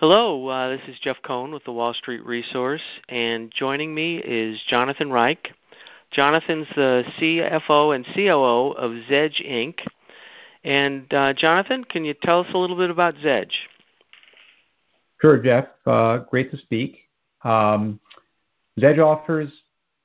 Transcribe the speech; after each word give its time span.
Hello, 0.00 0.46
uh, 0.46 0.68
this 0.68 0.80
is 0.86 0.96
Jeff 1.00 1.16
Cohn 1.24 1.50
with 1.50 1.64
the 1.64 1.72
Wall 1.72 1.92
Street 1.92 2.24
Resource, 2.24 2.84
and 3.08 3.50
joining 3.50 3.92
me 3.92 4.18
is 4.18 4.62
Jonathan 4.68 5.10
Reich. 5.10 5.52
Jonathan's 6.12 6.68
the 6.76 7.02
CFO 7.18 7.96
and 7.96 8.06
COO 8.14 8.76
of 8.78 8.92
Zedge 9.10 9.44
Inc. 9.44 9.80
And 10.62 11.12
uh, 11.12 11.32
Jonathan, 11.32 11.82
can 11.82 12.04
you 12.04 12.14
tell 12.14 12.42
us 12.42 12.46
a 12.54 12.58
little 12.58 12.76
bit 12.76 12.90
about 12.90 13.16
Zedge? 13.16 13.50
Sure, 15.20 15.36
Jeff. 15.36 15.66
Uh, 15.84 16.18
great 16.18 16.52
to 16.52 16.58
speak. 16.58 17.00
Um, 17.42 17.98
Zedge 18.78 19.04
offers 19.04 19.50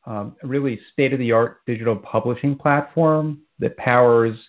um, 0.08 0.36
a 0.42 0.48
really 0.48 0.80
state-of-the-art 0.92 1.60
digital 1.68 1.98
publishing 1.98 2.58
platform 2.58 3.42
that 3.60 3.78
powers 3.78 4.44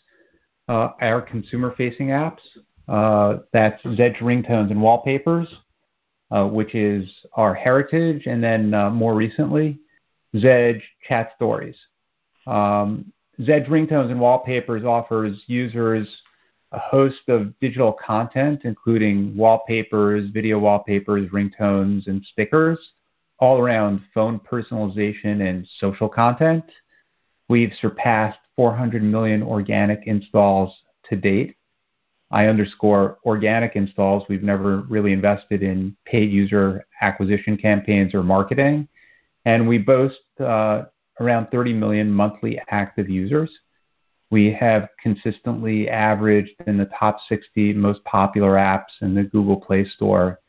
uh, 0.68 0.92
our 1.02 1.20
consumer-facing 1.20 2.06
apps 2.06 2.40
uh, 2.88 3.38
that's 3.52 3.82
Zedge 3.82 4.18
ringtones 4.18 4.70
and 4.70 4.80
wallpapers, 4.80 5.48
uh, 6.30 6.46
which 6.46 6.74
is 6.74 7.08
our 7.34 7.54
heritage, 7.54 8.26
and 8.26 8.42
then 8.42 8.74
uh, 8.74 8.90
more 8.90 9.14
recently, 9.14 9.78
Zedge 10.34 10.82
chat 11.06 11.32
stories. 11.36 11.76
Um, 12.46 13.12
Zedge 13.40 13.68
ringtones 13.68 14.10
and 14.10 14.20
wallpapers 14.20 14.84
offers 14.84 15.42
users 15.46 16.08
a 16.72 16.78
host 16.78 17.28
of 17.28 17.58
digital 17.60 17.92
content, 17.92 18.62
including 18.64 19.36
wallpapers, 19.36 20.30
video 20.30 20.58
wallpapers, 20.58 21.30
ringtones, 21.30 22.06
and 22.08 22.24
stickers, 22.32 22.78
all 23.38 23.58
around 23.58 24.00
phone 24.12 24.40
personalization 24.40 25.48
and 25.48 25.66
social 25.78 26.08
content. 26.08 26.64
We've 27.48 27.72
surpassed 27.80 28.38
400 28.56 29.02
million 29.02 29.42
organic 29.42 30.06
installs 30.06 30.74
to 31.08 31.16
date. 31.16 31.56
I 32.30 32.46
underscore 32.46 33.18
organic 33.24 33.76
installs. 33.76 34.24
We've 34.28 34.42
never 34.42 34.78
really 34.82 35.12
invested 35.12 35.62
in 35.62 35.96
paid 36.04 36.30
user 36.32 36.86
acquisition 37.00 37.56
campaigns 37.56 38.14
or 38.14 38.22
marketing. 38.22 38.88
And 39.44 39.68
we 39.68 39.78
boast 39.78 40.18
uh, 40.40 40.84
around 41.20 41.48
30 41.50 41.74
million 41.74 42.10
monthly 42.10 42.60
active 42.68 43.08
users. 43.08 43.50
We 44.30 44.52
have 44.52 44.88
consistently 45.00 45.88
averaged 45.88 46.54
in 46.66 46.76
the 46.76 46.90
top 46.98 47.18
60 47.28 47.74
most 47.74 48.02
popular 48.04 48.52
apps 48.52 49.00
in 49.00 49.14
the 49.14 49.24
Google 49.24 49.60
Play 49.60 49.84
Store 49.84 50.40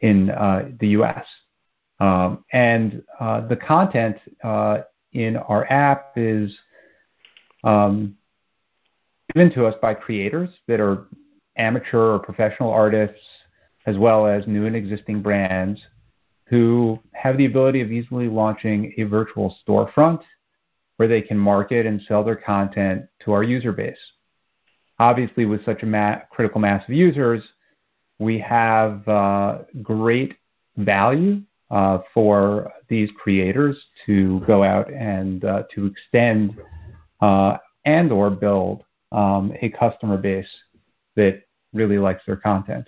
in 0.00 0.30
uh, 0.30 0.70
the 0.80 0.88
US. 0.88 1.24
Um, 1.98 2.44
and 2.52 3.02
uh, 3.18 3.46
the 3.46 3.56
content 3.56 4.16
uh, 4.44 4.78
in 5.12 5.36
our 5.36 5.64
app 5.72 6.12
is 6.16 6.54
um, 7.64 8.16
given 9.36 9.52
to 9.52 9.66
us 9.66 9.74
by 9.82 9.92
creators 9.92 10.48
that 10.66 10.80
are 10.80 11.08
amateur 11.58 12.14
or 12.14 12.18
professional 12.18 12.70
artists, 12.70 13.20
as 13.84 13.98
well 13.98 14.26
as 14.26 14.46
new 14.46 14.64
and 14.64 14.74
existing 14.74 15.20
brands 15.20 15.78
who 16.46 16.98
have 17.12 17.36
the 17.36 17.44
ability 17.44 17.82
of 17.82 17.92
easily 17.92 18.28
launching 18.28 18.94
a 18.96 19.02
virtual 19.02 19.54
storefront 19.68 20.22
where 20.96 21.06
they 21.06 21.20
can 21.20 21.36
market 21.36 21.84
and 21.84 22.00
sell 22.08 22.24
their 22.24 22.36
content 22.36 23.02
to 23.22 23.32
our 23.32 23.42
user 23.42 23.72
base. 23.72 23.98
Obviously, 24.98 25.44
with 25.44 25.62
such 25.66 25.82
a 25.82 25.86
ma- 25.86 26.20
critical 26.30 26.58
mass 26.58 26.82
of 26.88 26.94
users, 26.94 27.42
we 28.18 28.38
have 28.38 29.06
uh, 29.06 29.58
great 29.82 30.34
value 30.78 31.42
uh, 31.70 31.98
for 32.14 32.72
these 32.88 33.10
creators 33.22 33.76
to 34.06 34.40
go 34.46 34.64
out 34.64 34.90
and 34.90 35.44
uh, 35.44 35.64
to 35.74 35.84
extend 35.84 36.56
uh, 37.20 37.58
and 37.84 38.10
or 38.10 38.30
build 38.30 38.82
um, 39.16 39.52
a 39.62 39.70
customer 39.70 40.18
base 40.18 40.48
that 41.16 41.42
really 41.72 41.98
likes 41.98 42.22
their 42.26 42.36
content. 42.36 42.86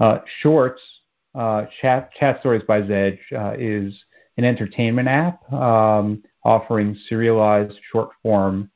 Uh, 0.00 0.18
Shorts, 0.40 0.80
uh, 1.34 1.66
Chat, 1.80 2.10
Chat 2.18 2.40
Stories 2.40 2.62
by 2.66 2.80
Zedge, 2.80 3.18
uh, 3.32 3.54
is 3.58 3.94
an 4.38 4.44
entertainment 4.44 5.08
app 5.08 5.52
um, 5.52 6.22
offering 6.44 6.96
serialized 7.08 7.78
short 7.92 8.10
form 8.22 8.70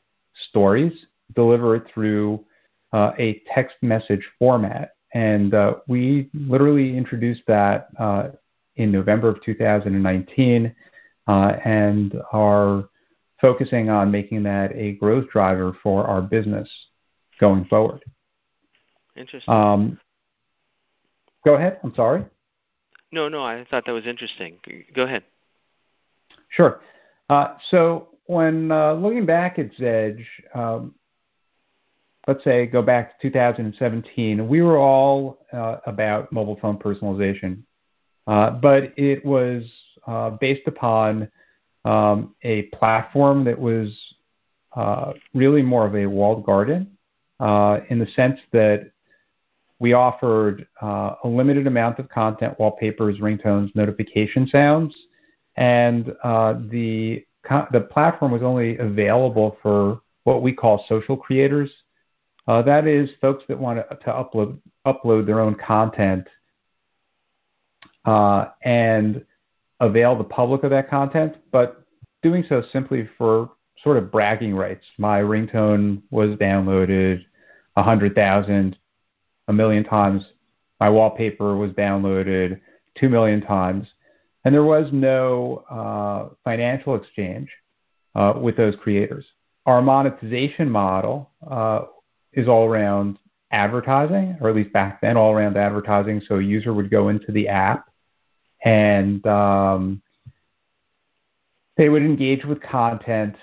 stories 0.50 0.92
delivered 1.34 1.88
through 1.92 2.44
uh, 2.92 3.12
a 3.18 3.42
text 3.52 3.76
message 3.82 4.26
format. 4.38 4.92
And 5.14 5.54
uh, 5.54 5.76
we 5.88 6.28
literally 6.34 6.96
introduced 6.96 7.42
that 7.46 7.88
uh, 7.98 8.28
in 8.76 8.92
November 8.92 9.28
of 9.28 9.42
2019 9.42 10.74
and 11.26 12.14
are 12.32 12.88
focusing 13.40 13.88
on 13.88 14.10
making 14.10 14.42
that 14.44 14.72
a 14.74 14.92
growth 14.92 15.28
driver 15.30 15.76
for 15.82 16.06
our 16.06 16.20
business 16.20 16.68
going 17.40 17.64
forward. 17.66 18.04
Interesting. 19.16 19.52
Um, 19.52 19.98
go 21.44 21.54
ahead. 21.54 21.80
I'm 21.82 21.94
sorry. 21.94 22.24
No, 23.12 23.28
no, 23.28 23.42
I 23.42 23.66
thought 23.70 23.84
that 23.86 23.92
was 23.92 24.06
interesting. 24.06 24.58
Go 24.94 25.02
ahead. 25.02 25.24
Sure. 26.50 26.80
Uh, 27.28 27.54
so 27.70 28.08
when 28.26 28.70
uh, 28.70 28.92
looking 28.92 29.26
back 29.26 29.58
at 29.58 29.72
Zedge, 29.74 30.24
um, 30.54 30.94
let's 32.28 32.44
say 32.44 32.66
go 32.66 32.82
back 32.82 33.20
to 33.20 33.28
2017, 33.28 34.46
we 34.46 34.62
were 34.62 34.78
all 34.78 35.38
uh, 35.52 35.78
about 35.86 36.30
mobile 36.32 36.58
phone 36.60 36.76
personalization, 36.78 37.62
uh, 38.26 38.50
but 38.50 38.92
it 38.96 39.24
was 39.24 39.64
uh, 40.06 40.30
based 40.30 40.66
upon 40.66 41.28
um, 41.84 42.34
a 42.42 42.62
platform 42.62 43.44
that 43.44 43.58
was 43.58 43.88
uh, 44.76 45.12
really 45.34 45.62
more 45.62 45.86
of 45.86 45.94
a 45.94 46.06
walled 46.06 46.44
garden 46.44 46.96
uh, 47.40 47.80
in 47.88 47.98
the 47.98 48.06
sense 48.14 48.38
that 48.52 48.90
we 49.78 49.94
offered 49.94 50.66
uh, 50.82 51.14
a 51.24 51.28
limited 51.28 51.66
amount 51.66 51.98
of 51.98 52.08
content, 52.08 52.58
wallpapers, 52.58 53.18
ringtones, 53.18 53.74
notification 53.74 54.46
sounds, 54.46 54.94
and 55.56 56.14
uh, 56.22 56.54
the 56.70 57.24
the 57.72 57.80
platform 57.80 58.30
was 58.30 58.42
only 58.42 58.76
available 58.76 59.56
for 59.62 60.02
what 60.24 60.42
we 60.42 60.52
call 60.52 60.84
social 60.88 61.16
creators. 61.16 61.70
Uh, 62.46 62.60
that 62.62 62.86
is, 62.86 63.08
folks 63.20 63.42
that 63.48 63.58
want 63.58 63.78
to, 63.78 63.96
to 63.96 64.10
upload 64.12 64.58
upload 64.86 65.24
their 65.26 65.40
own 65.40 65.54
content 65.54 66.26
uh, 68.04 68.46
and 68.62 69.24
avail 69.80 70.16
the 70.16 70.24
public 70.24 70.62
of 70.62 70.70
that 70.70 70.90
content, 70.90 71.36
but 71.50 71.84
doing 72.22 72.44
so 72.48 72.62
simply 72.72 73.08
for 73.16 73.50
sort 73.82 73.96
of 73.96 74.12
bragging 74.12 74.54
rights. 74.54 74.84
My 74.98 75.20
ringtone 75.20 76.02
was 76.10 76.36
downloaded 76.36 77.24
100,000, 77.74 78.76
a 79.48 79.52
million 79.52 79.84
times. 79.84 80.24
My 80.78 80.90
wallpaper 80.90 81.56
was 81.56 81.70
downloaded 81.72 82.60
2 82.98 83.08
million 83.08 83.40
times. 83.40 83.86
And 84.44 84.54
there 84.54 84.64
was 84.64 84.88
no 84.92 85.64
uh, 85.70 86.34
financial 86.44 86.94
exchange 86.94 87.48
uh, 88.14 88.34
with 88.40 88.56
those 88.56 88.74
creators. 88.76 89.26
Our 89.66 89.82
monetization 89.82 90.70
model 90.70 91.30
uh, 91.48 91.82
is 92.32 92.48
all 92.48 92.66
around 92.66 93.18
advertising, 93.50 94.36
or 94.40 94.48
at 94.48 94.56
least 94.56 94.72
back 94.72 95.00
then, 95.00 95.16
all 95.16 95.32
around 95.32 95.56
advertising. 95.56 96.22
So 96.26 96.36
a 96.36 96.42
user 96.42 96.72
would 96.72 96.90
go 96.90 97.08
into 97.08 97.32
the 97.32 97.48
app 97.48 97.89
and 98.64 99.24
um, 99.26 100.02
they 101.76 101.88
would 101.88 102.02
engage 102.02 102.44
with 102.44 102.60
content, 102.60 103.36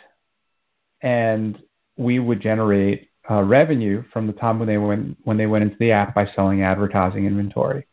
and 1.02 1.62
we 1.98 2.20
would 2.20 2.42
generate 2.42 3.10
uh, 3.30 3.42
revenue 3.42 4.04
from 4.14 4.28
the 4.28 4.34
time 4.34 4.60
when 4.60 4.68
they 4.68 4.78
went 4.78 5.18
when 5.24 5.38
they 5.38 5.48
went 5.48 5.64
into 5.64 5.78
the 5.80 5.92
app 5.92 6.16
by 6.16 6.28
selling 6.36 6.62
advertising 6.62 7.26
inventory. 7.26 7.86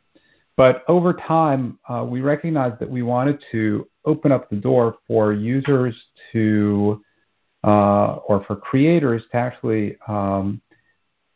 But 0.56 0.84
over 0.86 1.12
time, 1.12 1.78
uh, 1.88 2.06
we 2.08 2.20
recognized 2.20 2.78
that 2.78 2.88
we 2.88 3.02
wanted 3.02 3.42
to 3.50 3.88
open 4.04 4.30
up 4.30 4.48
the 4.50 4.56
door 4.56 4.96
for 5.06 5.32
users 5.32 6.00
to 6.32 7.02
uh, 7.64 8.16
or 8.26 8.44
for 8.44 8.54
creators 8.54 9.22
to 9.32 9.36
actually 9.36 9.96
um, 10.06 10.60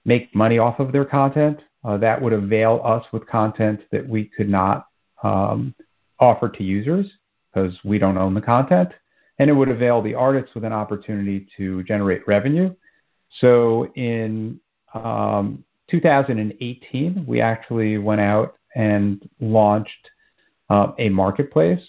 make 0.04 0.34
money 0.34 0.58
off 0.58 0.78
of 0.78 0.92
their 0.92 1.04
content. 1.04 1.60
Uh, 1.84 1.96
that 1.96 2.20
would 2.20 2.32
avail 2.32 2.80
us 2.84 3.04
with 3.12 3.26
content 3.26 3.80
that 3.90 4.06
we 4.06 4.24
could 4.24 4.48
not 4.48 4.87
um, 5.22 5.74
offer 6.18 6.48
to 6.48 6.62
users 6.62 7.10
because 7.52 7.78
we 7.84 7.98
don't 7.98 8.18
own 8.18 8.34
the 8.34 8.40
content, 8.40 8.90
and 9.38 9.48
it 9.48 9.52
would 9.52 9.68
avail 9.68 10.02
the 10.02 10.14
artists 10.14 10.54
with 10.54 10.64
an 10.64 10.72
opportunity 10.72 11.46
to 11.56 11.82
generate 11.84 12.26
revenue. 12.26 12.74
So 13.40 13.92
in 13.94 14.60
um, 14.94 15.64
2018, 15.90 17.24
we 17.26 17.40
actually 17.40 17.98
went 17.98 18.20
out 18.20 18.56
and 18.74 19.28
launched 19.40 20.10
uh, 20.70 20.92
a 20.98 21.08
marketplace. 21.08 21.82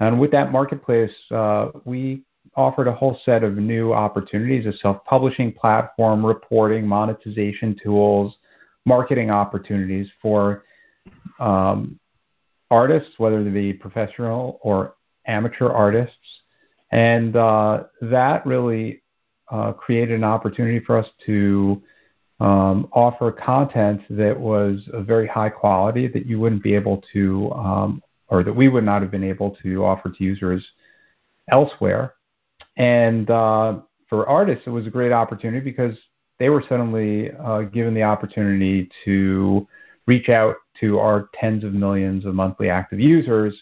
And 0.00 0.20
with 0.20 0.30
that 0.32 0.52
marketplace, 0.52 1.12
uh, 1.30 1.68
we 1.84 2.22
offered 2.56 2.88
a 2.88 2.92
whole 2.92 3.18
set 3.24 3.44
of 3.44 3.56
new 3.56 3.92
opportunities 3.92 4.66
a 4.66 4.76
self 4.78 5.04
publishing 5.04 5.52
platform, 5.52 6.24
reporting, 6.24 6.86
monetization 6.86 7.78
tools, 7.82 8.36
marketing 8.84 9.30
opportunities 9.30 10.08
for 10.20 10.64
um, 11.38 11.98
artists, 12.70 13.14
whether 13.18 13.42
they 13.42 13.50
be 13.50 13.72
professional 13.72 14.58
or 14.62 14.94
amateur 15.26 15.68
artists. 15.68 16.16
And 16.90 17.36
uh, 17.36 17.84
that 18.02 18.44
really 18.46 19.02
uh, 19.50 19.72
created 19.72 20.14
an 20.14 20.24
opportunity 20.24 20.80
for 20.80 20.96
us 20.98 21.06
to 21.26 21.82
um, 22.40 22.88
offer 22.92 23.32
content 23.32 24.00
that 24.10 24.38
was 24.38 24.80
of 24.92 25.06
very 25.06 25.26
high 25.26 25.48
quality 25.48 26.06
that 26.08 26.26
you 26.26 26.38
wouldn't 26.38 26.62
be 26.62 26.74
able 26.74 27.02
to, 27.12 27.50
um, 27.52 28.02
or 28.28 28.42
that 28.42 28.52
we 28.52 28.68
would 28.68 28.84
not 28.84 29.02
have 29.02 29.10
been 29.10 29.24
able 29.24 29.56
to 29.62 29.84
offer 29.84 30.10
to 30.10 30.24
users 30.24 30.64
elsewhere. 31.50 32.14
And 32.76 33.28
uh, 33.28 33.80
for 34.08 34.28
artists, 34.28 34.66
it 34.66 34.70
was 34.70 34.86
a 34.86 34.90
great 34.90 35.12
opportunity 35.12 35.60
because 35.60 35.96
they 36.38 36.48
were 36.48 36.62
suddenly 36.68 37.32
uh, 37.32 37.62
given 37.62 37.94
the 37.94 38.04
opportunity 38.04 38.88
to 39.04 39.66
reach 40.08 40.30
out 40.30 40.56
to 40.80 40.98
our 40.98 41.28
tens 41.38 41.62
of 41.64 41.74
millions 41.74 42.24
of 42.24 42.34
monthly 42.34 42.70
active 42.70 42.98
users 42.98 43.54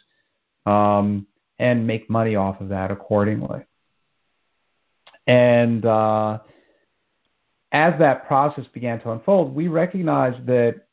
um, 0.64 1.26
and 1.58 1.84
make 1.84 2.08
money 2.08 2.36
off 2.36 2.60
of 2.60 2.68
that 2.68 2.92
accordingly. 2.92 3.66
And 5.26 5.84
uh, 5.84 6.38
as 7.72 7.94
that 7.98 8.28
process 8.28 8.64
began 8.72 9.00
to 9.00 9.10
unfold, 9.10 9.56
we 9.56 9.66
recognized 9.66 10.46
that 10.46 10.86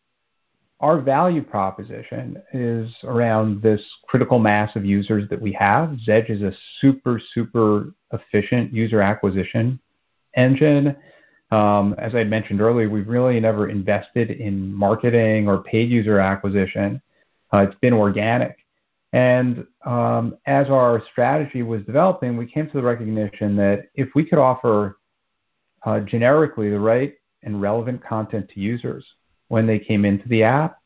our 0.80 1.00
value 1.00 1.44
proposition 1.44 2.42
is 2.52 2.92
around 3.04 3.62
this 3.62 3.82
critical 4.08 4.40
mass 4.40 4.76
of 4.76 4.84
users 4.84 5.30
that 5.30 5.40
we 5.40 5.54
have. 5.54 5.92
Zedge 6.06 6.32
is 6.32 6.42
a 6.42 6.52
super, 6.82 7.22
super 7.34 7.94
efficient 8.12 8.74
user 8.74 9.02
acquisition 9.02 9.80
engine. 10.36 10.96
Um, 11.54 11.94
as 12.00 12.16
I 12.16 12.24
mentioned 12.24 12.62
earlier, 12.62 12.90
we've 12.90 13.08
really 13.08 13.40
never 13.40 13.70
invested 13.70 14.32
in 14.32 14.74
marketing 14.74 15.48
or 15.48 15.62
paid 15.62 15.88
user 15.88 16.20
acquisition. 16.20 17.00
Uh, 17.54 17.60
it's 17.60 17.80
been 17.80 17.94
organic. 17.94 18.58
And 19.12 19.68
um, 19.86 20.36
as 20.48 20.70
our 20.70 21.04
strategy 21.12 21.62
was 21.62 21.84
developing, 21.84 22.38
we 22.38 22.48
came 22.48 22.66
to 22.66 22.74
the 22.74 22.82
recognition 22.82 23.56
that 23.58 23.90
if 23.94 24.10
we 24.16 24.26
could 24.26 24.40
offer 24.40 24.98
uh, 25.86 26.00
generically 26.00 26.72
the 26.72 26.80
right 26.80 27.14
and 27.44 27.62
relevant 27.62 28.04
content 28.04 28.50
to 28.56 28.60
users 28.60 29.06
when 29.50 29.68
they 29.68 29.78
came 29.78 30.06
into 30.06 30.28
the 30.30 30.42
app, 30.42 30.80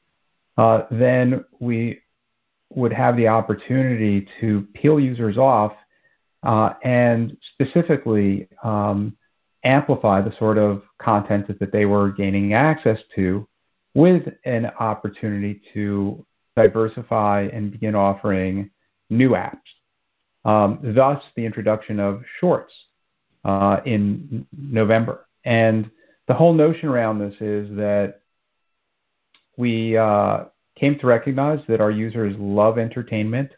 uh, 0.58 0.81
then 0.92 1.46
we 1.62 2.02
would 2.72 2.92
have 2.92 3.16
the 3.16 3.30
opportunity 3.30 4.28
to 4.42 4.68
peel 4.74 5.00
users 5.00 5.38
off 5.38 5.72
and 6.84 7.38
specifically 7.54 8.50
um, 8.64 9.16
amplify 9.68 10.22
the 10.22 10.36
sort 10.38 10.58
of 10.58 10.81
content 11.00 11.48
that 11.60 11.72
they 11.72 11.86
were 11.86 12.12
gaining 12.12 12.54
access 12.54 13.00
to 13.16 13.48
with 13.94 14.24
an 14.46 14.68
opportunity 14.80 15.62
to 15.74 16.25
diversify 16.56 17.48
and 17.54 17.72
begin 17.72 17.94
offering 17.94 18.69
new 19.10 19.31
apps. 19.31 19.58
Um, 20.46 20.80
thus, 20.81 21.22
the 21.36 21.46
introduction 21.46 22.00
of 22.00 22.24
Shorts 22.40 22.74
uh, 23.44 23.81
in 23.86 24.48
November. 24.58 25.28
And 25.44 25.92
the 26.28 26.34
whole 26.34 26.54
notion 26.54 26.90
around 26.90 27.19
this 27.19 27.36
is 27.42 27.69
that 27.75 28.22
we 29.58 29.98
uh, 29.98 30.46
came 30.75 30.98
to 31.00 31.08
recognize 31.08 31.60
that 31.68 31.81
our 31.81 31.92
users 31.92 32.36
love 32.38 32.78
entertainment. 32.78 33.52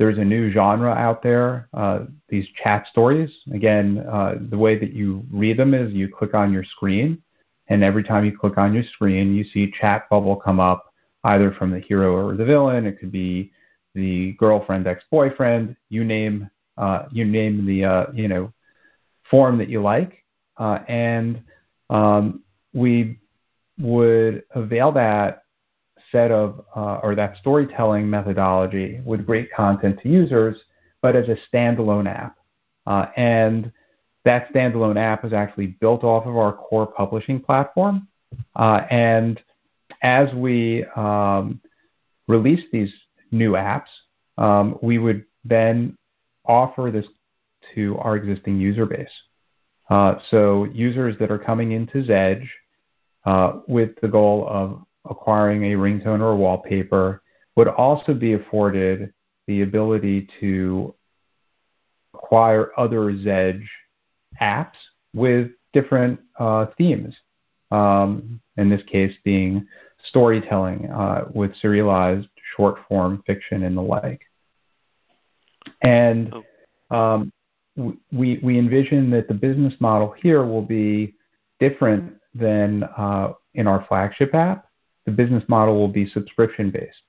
There's 0.00 0.16
a 0.16 0.24
new 0.24 0.50
genre 0.50 0.92
out 0.92 1.22
there, 1.22 1.68
uh, 1.74 2.06
these 2.30 2.48
chat 2.64 2.86
stories. 2.90 3.30
Again, 3.52 4.02
uh, 4.10 4.36
the 4.48 4.56
way 4.56 4.78
that 4.78 4.94
you 4.94 5.26
read 5.30 5.58
them 5.58 5.74
is 5.74 5.92
you 5.92 6.08
click 6.08 6.32
on 6.32 6.54
your 6.54 6.64
screen, 6.64 7.22
and 7.68 7.84
every 7.84 8.02
time 8.02 8.24
you 8.24 8.34
click 8.34 8.56
on 8.56 8.72
your 8.72 8.82
screen, 8.82 9.34
you 9.34 9.44
see 9.44 9.70
chat 9.78 10.08
bubble 10.08 10.36
come 10.36 10.58
up 10.58 10.94
either 11.24 11.52
from 11.52 11.70
the 11.70 11.80
hero 11.80 12.16
or 12.16 12.34
the 12.34 12.46
villain. 12.46 12.86
It 12.86 12.98
could 12.98 13.12
be 13.12 13.52
the 13.94 14.32
girlfriend, 14.38 14.86
ex-boyfriend. 14.86 15.76
You 15.90 16.02
name 16.02 16.48
uh, 16.78 17.04
you 17.12 17.26
name 17.26 17.66
the 17.66 17.84
uh, 17.84 18.06
you 18.14 18.26
know 18.26 18.54
form 19.30 19.58
that 19.58 19.68
you 19.68 19.82
like, 19.82 20.24
uh, 20.56 20.78
and 20.88 21.42
um, 21.90 22.42
we 22.72 23.18
would 23.78 24.44
avail 24.54 24.92
that 24.92 25.42
set 26.12 26.30
of 26.30 26.64
uh, 26.74 27.00
or 27.02 27.14
that 27.14 27.36
storytelling 27.38 28.08
methodology 28.08 29.00
with 29.04 29.26
great 29.26 29.52
content 29.52 29.98
to 30.02 30.08
users, 30.08 30.56
but 31.02 31.16
as 31.16 31.28
a 31.28 31.36
standalone 31.52 32.08
app. 32.08 32.36
Uh, 32.86 33.06
and 33.16 33.72
that 34.24 34.52
standalone 34.52 34.98
app 34.98 35.24
is 35.24 35.32
actually 35.32 35.66
built 35.66 36.04
off 36.04 36.26
of 36.26 36.36
our 36.36 36.52
core 36.52 36.86
publishing 36.86 37.40
platform. 37.40 38.06
Uh, 38.56 38.82
and 38.90 39.40
as 40.02 40.32
we 40.34 40.84
um, 40.96 41.60
release 42.28 42.64
these 42.72 42.92
new 43.30 43.52
apps, 43.52 43.88
um, 44.38 44.78
we 44.82 44.98
would 44.98 45.24
then 45.44 45.96
offer 46.46 46.90
this 46.90 47.06
to 47.74 47.96
our 47.98 48.16
existing 48.16 48.58
user 48.58 48.86
base. 48.86 49.08
Uh, 49.88 50.14
so 50.30 50.64
users 50.72 51.16
that 51.18 51.30
are 51.30 51.38
coming 51.38 51.72
into 51.72 52.02
Zedge 52.02 52.46
uh, 53.24 53.60
with 53.66 53.90
the 54.00 54.08
goal 54.08 54.46
of 54.48 54.82
acquiring 55.08 55.72
a 55.72 55.76
ringtone 55.76 56.20
or 56.20 56.32
a 56.32 56.36
wallpaper 56.36 57.22
would 57.56 57.68
also 57.68 58.14
be 58.14 58.34
afforded 58.34 59.12
the 59.46 59.62
ability 59.62 60.28
to 60.40 60.94
acquire 62.14 62.70
other 62.76 63.12
Zedge 63.12 63.66
apps 64.40 64.76
with 65.14 65.50
different 65.72 66.20
uh, 66.38 66.66
themes. 66.76 67.14
Um, 67.70 68.40
in 68.56 68.68
this 68.68 68.82
case, 68.82 69.14
being 69.24 69.66
storytelling 70.04 70.90
uh, 70.90 71.26
with 71.32 71.54
serialized 71.56 72.28
short 72.56 72.78
form 72.88 73.22
fiction 73.26 73.62
and 73.62 73.76
the 73.76 73.82
like. 73.82 74.22
And 75.82 76.34
oh. 76.90 76.96
um, 76.96 77.32
we, 78.12 78.40
we 78.42 78.58
envision 78.58 79.10
that 79.10 79.28
the 79.28 79.34
business 79.34 79.74
model 79.80 80.14
here 80.20 80.44
will 80.44 80.62
be 80.62 81.14
different 81.58 82.14
than 82.34 82.84
uh, 82.96 83.32
in 83.54 83.66
our 83.66 83.84
flagship 83.88 84.34
app. 84.34 84.66
The 85.06 85.12
business 85.12 85.44
model 85.48 85.76
will 85.76 85.88
be 85.88 86.08
subscription 86.08 86.70
based. 86.70 87.02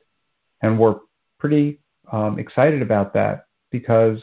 And 0.61 0.79
we're 0.79 0.97
pretty 1.39 1.79
um, 2.11 2.39
excited 2.39 2.81
about 2.81 3.13
that 3.13 3.45
because 3.71 4.21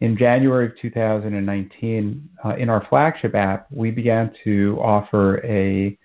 in 0.00 0.16
January 0.16 0.66
of 0.66 0.76
2019, 0.78 2.28
uh, 2.44 2.56
in 2.56 2.68
our 2.68 2.84
flagship 2.88 3.34
app, 3.34 3.66
we 3.70 3.90
began 3.90 4.34
to 4.44 4.78
offer 4.82 5.44
a 5.44 5.96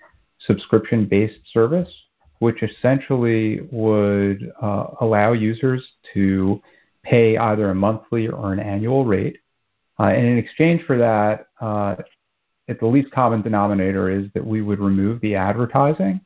subscription 0.46 1.08
based 1.08 1.40
service, 1.52 1.90
which 2.40 2.62
essentially 2.62 3.62
would 3.72 4.52
uh, 4.62 4.86
allow 5.02 5.34
users 5.34 5.84
to 6.14 6.62
pay 7.04 7.38
either 7.38 7.72
a 7.72 7.76
monthly 7.76 8.28
or 8.28 8.54
an 8.54 8.60
annual 8.60 9.06
rate. 9.06 9.38
Uh, 10.00 10.04
and 10.04 10.28
in 10.28 10.38
exchange 10.38 10.84
for 10.84 10.98
that, 10.98 11.48
uh, 11.60 11.96
at 12.68 12.80
the 12.80 12.86
least 12.86 13.10
common 13.12 13.42
denominator 13.42 14.10
is 14.10 14.28
that 14.34 14.46
we 14.46 14.62
would 14.62 14.80
remove 14.80 15.20
the 15.22 15.36
advertising, 15.36 16.20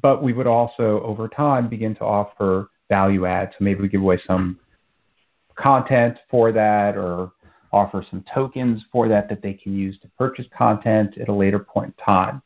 but 0.00 0.22
we 0.22 0.32
would 0.32 0.46
also, 0.46 1.02
over 1.02 1.28
time, 1.28 1.68
begin 1.68 1.94
to 1.96 2.04
offer 2.04 2.70
value 2.88 3.26
add. 3.26 3.50
So 3.52 3.64
maybe 3.64 3.82
we 3.82 3.88
give 3.88 4.02
away 4.02 4.20
some 4.26 4.58
content 5.56 6.18
for 6.30 6.52
that 6.52 6.96
or 6.96 7.32
offer 7.72 8.04
some 8.08 8.24
tokens 8.32 8.84
for 8.90 9.08
that 9.08 9.28
that 9.28 9.42
they 9.42 9.52
can 9.52 9.76
use 9.76 9.98
to 10.00 10.08
purchase 10.16 10.46
content 10.56 11.18
at 11.18 11.28
a 11.28 11.34
later 11.34 11.58
point 11.58 11.94
in 11.98 12.04
time. 12.04 12.42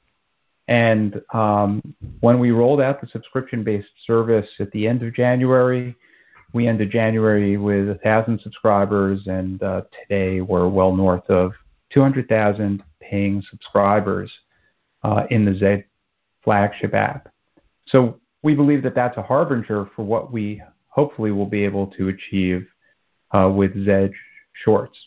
And 0.69 1.21
um, 1.33 1.83
when 2.21 2.39
we 2.39 2.51
rolled 2.51 2.81
out 2.81 3.01
the 3.01 3.07
subscription-based 3.09 3.89
service 4.07 4.49
at 4.59 4.71
the 4.73 4.89
end 4.89 5.03
of 5.03 5.15
January, 5.15 5.95
we 6.53 6.67
ended 6.67 6.91
January 6.91 7.57
with 7.57 7.89
1,000 7.89 8.41
subscribers, 8.41 9.27
and 9.27 9.62
uh, 9.62 9.83
today 10.03 10.41
we're 10.41 10.69
well 10.69 10.95
north 10.95 11.29
of 11.31 11.53
200,000 11.93 12.83
paying 13.01 13.43
subscribers 13.51 14.31
uh, 15.03 15.25
in 15.31 15.45
the 15.45 15.53
Zedge 15.53 15.85
flagship 16.45 16.95
app. 16.95 17.29
So 17.87 18.21
we 18.43 18.55
believe 18.55 18.83
that 18.83 18.95
that's 18.95 19.17
a 19.17 19.23
harbinger 19.23 19.89
for 19.95 20.03
what 20.05 20.33
we 20.33 20.63
hopefully 20.89 21.31
will 21.31 21.47
be 21.47 21.65
able 21.65 21.87
to 21.89 22.09
achieve 22.09 22.67
uh, 23.33 23.51
with 23.55 23.75
Zedge 23.75 24.15
Shorts. 24.53 24.99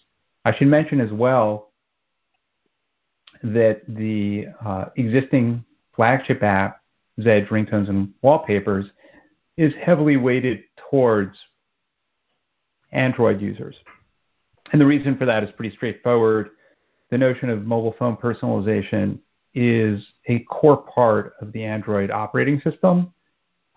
I 0.43 0.55
should 0.55 0.67
mention 0.67 0.99
as 0.99 1.11
well 1.11 1.71
that 3.43 3.81
the 3.87 4.47
uh, 4.65 4.85
existing 4.95 5.63
flagship 5.95 6.41
app, 6.43 6.81
Zedge 7.19 7.47
Ringtones 7.49 7.89
and 7.89 8.13
Wallpapers, 8.21 8.85
is 9.57 9.73
heavily 9.81 10.17
weighted 10.17 10.63
towards 10.89 11.37
Android 12.91 13.41
users. 13.41 13.75
And 14.71 14.81
the 14.81 14.85
reason 14.85 15.17
for 15.17 15.25
that 15.25 15.43
is 15.43 15.51
pretty 15.51 15.75
straightforward. 15.75 16.49
The 17.11 17.17
notion 17.17 17.49
of 17.49 17.65
mobile 17.65 17.95
phone 17.99 18.17
personalization 18.17 19.19
is 19.55 20.05
a 20.27 20.39
core 20.39 20.77
part 20.77 21.33
of 21.41 21.51
the 21.53 21.63
Android 21.63 22.11
operating 22.11 22.59
system, 22.61 23.13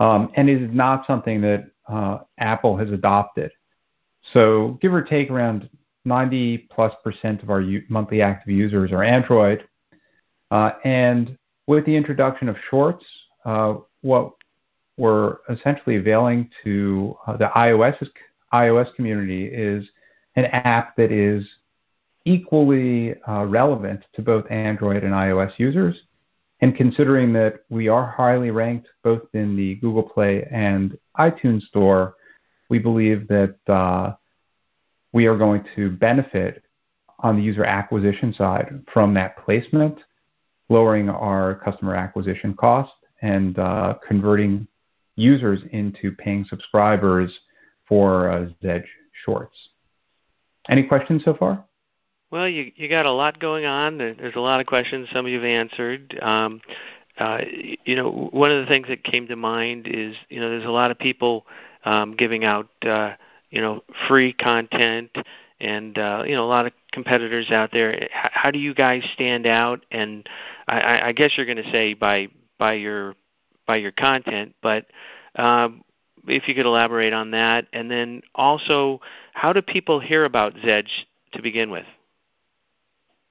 um, 0.01 0.31
and 0.35 0.51
is 0.51 0.69
not 0.73 1.07
something 1.07 1.41
that 1.41 1.71
uh, 1.89 2.19
Apple 2.39 2.77
has 2.77 2.91
adopted. 2.91 3.51
So, 4.33 4.79
give 4.83 4.93
or 4.93 5.03
take 5.03 5.31
around 5.31 5.71
90 6.05 6.69
plus 6.71 6.93
percent 7.03 7.43
of 7.43 7.51
our 7.51 7.63
monthly 7.89 8.21
active 8.21 8.53
users 8.53 8.93
are 8.93 9.03
Android. 9.03 9.67
Uh, 10.51 10.73
and 10.85 11.39
with 11.67 11.85
the 11.87 11.95
introduction 11.95 12.49
of 12.49 12.57
Shorts, 12.71 13.05
uh, 13.45 13.77
what 14.01 14.33
we're 14.97 15.37
essentially 15.49 15.97
availing 15.97 16.51
to 16.65 17.17
the 17.39 17.51
iOS 17.55 17.97
iOS 18.53 18.95
community 18.95 19.47
is 19.47 19.87
an 20.37 20.47
app 20.47 20.97
that 20.97 21.13
is 21.13 21.47
equally 22.29 23.15
uh, 23.23 23.45
relevant 23.47 24.05
to 24.13 24.21
both 24.21 24.51
Android 24.51 25.03
and 25.03 25.15
iOS 25.15 25.53
users. 25.59 26.03
And 26.61 26.77
considering 26.77 27.33
that 27.33 27.61
we 27.71 27.89
are 27.89 28.07
highly 28.07 28.51
ranked 28.51 28.89
both 29.03 29.23
in 29.33 29.57
the 29.57 29.77
Google 29.77 30.03
Play 30.03 30.47
and 30.51 30.99
iTunes 31.19 31.63
Store, 31.63 32.17
we 32.69 32.79
believe 32.79 33.29
that 33.29 33.57
uh, 33.67 34.13
we 35.13 35.27
are 35.27 35.39
going 35.39 35.65
to 35.77 35.91
benefit 35.91 36.65
on 37.21 37.37
the 37.37 37.43
user 37.43 37.65
acquisition 37.65 38.35
side 38.35 38.85
from 38.93 39.15
that 39.15 39.39
placement, 39.45 39.99
lowering 40.69 41.09
our 41.09 41.55
customer 41.65 41.95
acquisition 41.95 42.53
cost 42.55 42.93
and 43.23 43.59
uh, 43.59 43.95
converting 44.07 44.69
users 45.17 45.61
into 45.73 46.13
paying 46.13 46.45
subscribers 46.45 47.37
for 47.89 48.53
Zedge 48.63 48.85
Shorts. 49.25 49.57
Any 50.69 50.83
questions 50.83 51.23
so 51.25 51.35
far? 51.35 51.65
Well, 52.31 52.49
you 52.49 52.73
you 52.77 52.89
got 52.89 53.07
a 53.07 53.13
lot 53.13 53.39
going 53.39 53.65
on. 53.65 53.97
There's 53.97 54.37
a 54.37 54.41
lot 54.41 54.61
of 54.61 54.67
questions. 54.67 55.09
Some 55.13 55.25
of 55.25 55.33
you've 55.33 55.45
answered. 55.45 56.19
Um, 56.21 56.61
uh, 57.19 57.41
you 57.85 57.97
know, 57.97 58.29
one 58.33 58.51
of 58.51 58.61
the 58.61 58.67
things 58.67 58.87
that 58.89 59.03
came 59.03 59.27
to 59.29 59.37
mind 59.37 59.87
is 59.89 60.15
you 60.29 60.39
know 60.41 60.51
there's 60.51 60.67
a 60.67 60.71
lot 60.71 60.91
of 60.91 60.99
people 60.99 61.47
um, 61.85 62.15
giving 62.15 62.45
out 62.45 62.69
uh, 62.83 63.15
you 63.51 63.63
know 63.63 63.83
free 64.09 64.35
content, 64.35 65.17
and 65.59 65.97
uh, 65.97 66.23
you 66.27 66.35
know 66.35 66.45
a 66.45 66.47
lot 66.47 66.67
of 66.67 66.73
competitors 66.93 67.51
out 67.51 67.73
there. 67.73 68.09
How, 68.13 68.51
do 68.51 68.59
you 68.59 68.75
guys 68.75 69.03
stand 69.15 69.47
out? 69.47 69.85
And 69.91 70.29
I, 70.69 71.09
I 71.09 71.13
guess 71.13 71.33
you're 71.37 71.47
going 71.47 71.63
to 71.63 71.71
say 71.73 71.95
by 71.95 72.29
by 72.59 72.75
your 72.75 73.15
by 73.67 73.77
your 73.77 73.93
content, 73.93 74.55
but 74.63 74.85
um, 75.37 75.83
if 76.27 76.47
you 76.47 76.55
could 76.55 76.67
elaborate 76.67 77.15
on 77.15 77.31
that, 77.31 77.69
and 77.73 77.91
then 77.91 78.21
also 78.35 79.01
how 79.33 79.55
do 79.55 79.63
people 79.63 79.99
hear 79.99 80.27
about 80.27 80.55
Zedge 80.57 81.07
to 81.33 81.41
begin 81.41 81.71
with? 81.71 81.87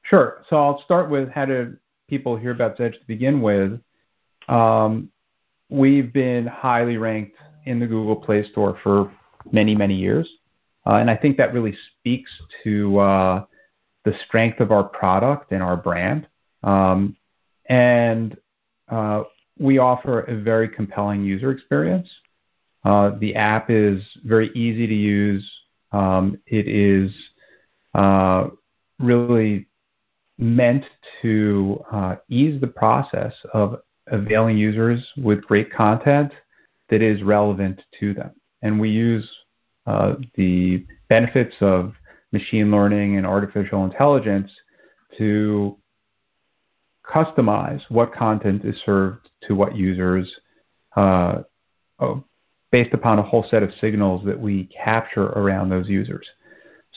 Sure. 0.10 0.44
So 0.50 0.56
I'll 0.56 0.82
start 0.84 1.10
with 1.10 1.30
how 1.30 1.46
do 1.46 1.76
people 2.08 2.38
hear 2.38 2.52
about 2.52 2.78
Zedge 2.78 2.94
to 2.94 3.06
begin 3.08 3.42
with. 3.42 3.80
Um, 4.48 5.10
we've 5.70 6.14
been 6.14 6.48
highly 6.48 6.96
ranked 6.98 7.36
in 7.66 7.80
the 7.80 7.88
Google 7.88 8.16
Play 8.16 8.50
Store 8.50 8.80
for 8.84 9.12
many, 9.52 9.76
many 9.76 9.96
years. 9.96 10.30
Uh, 10.86 10.96
and 10.96 11.12
I 11.12 11.18
think 11.18 11.36
that 11.38 11.54
really 11.54 11.76
speaks 12.00 12.32
to 12.64 13.00
uh, 13.00 13.46
the 14.06 14.14
strength 14.26 14.62
of 14.62 14.72
our 14.72 14.86
product 14.86 15.52
and 15.52 15.62
our 15.62 15.76
brand. 15.76 16.28
Um, 16.64 17.18
and 17.68 18.38
uh, 18.88 19.24
we 19.60 19.80
offer 19.80 20.22
a 20.22 20.36
very 20.42 20.70
compelling 20.70 21.24
user 21.24 21.52
experience. 21.52 22.10
Uh, 22.86 23.12
the 23.20 23.36
app 23.36 23.70
is 23.70 24.02
very 24.24 24.50
easy 24.56 24.88
to 24.88 24.96
use. 24.96 25.52
Um, 25.92 26.40
it 26.48 26.70
is 26.70 27.12
uh, 27.94 28.48
really 29.00 29.68
meant 30.38 30.86
to 31.22 31.84
uh, 31.92 32.16
ease 32.30 32.60
the 32.62 32.68
process 32.68 33.34
of 33.54 33.80
availing 34.08 34.58
users 34.58 35.06
with 35.18 35.42
great 35.44 35.72
content 35.72 36.32
that 36.90 37.02
is 37.02 37.24
relevant 37.24 37.82
to 38.00 38.14
them. 38.14 38.32
And 38.62 38.80
we 38.80 38.90
use 38.90 39.30
uh, 39.86 40.16
the 40.36 40.86
benefits 41.10 41.56
of 41.62 41.94
machine 42.32 42.72
learning 42.72 43.18
and 43.18 43.26
artificial 43.26 43.86
intelligence 43.86 44.52
to 45.18 45.78
customize 47.06 47.82
what 47.90 48.14
content 48.14 48.66
is 48.66 48.76
served 48.86 49.30
to 49.44 49.56
what 49.56 49.76
users 49.76 50.32
uh, 50.96 51.42
oh, 52.00 52.24
based 52.72 52.94
upon 52.94 53.20
a 53.20 53.24
whole 53.24 53.46
set 53.50 53.64
of 53.64 53.72
signals 53.80 54.26
that 54.26 54.40
we 54.40 54.66
capture 54.66 55.28
around 55.28 55.70
those 55.70 55.88
users. 55.88 56.28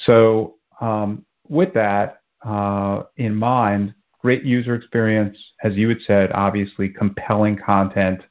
So, 0.06 0.56
um, 0.80 1.24
with 1.48 1.74
that, 1.74 2.19
in 2.44 3.34
mind, 3.34 3.94
great 4.20 4.44
user 4.44 4.74
experience, 4.74 5.38
as 5.62 5.74
you 5.76 5.88
had 5.88 6.00
said, 6.06 6.32
obviously 6.32 6.88
compelling 6.88 7.56
content, 7.56 8.22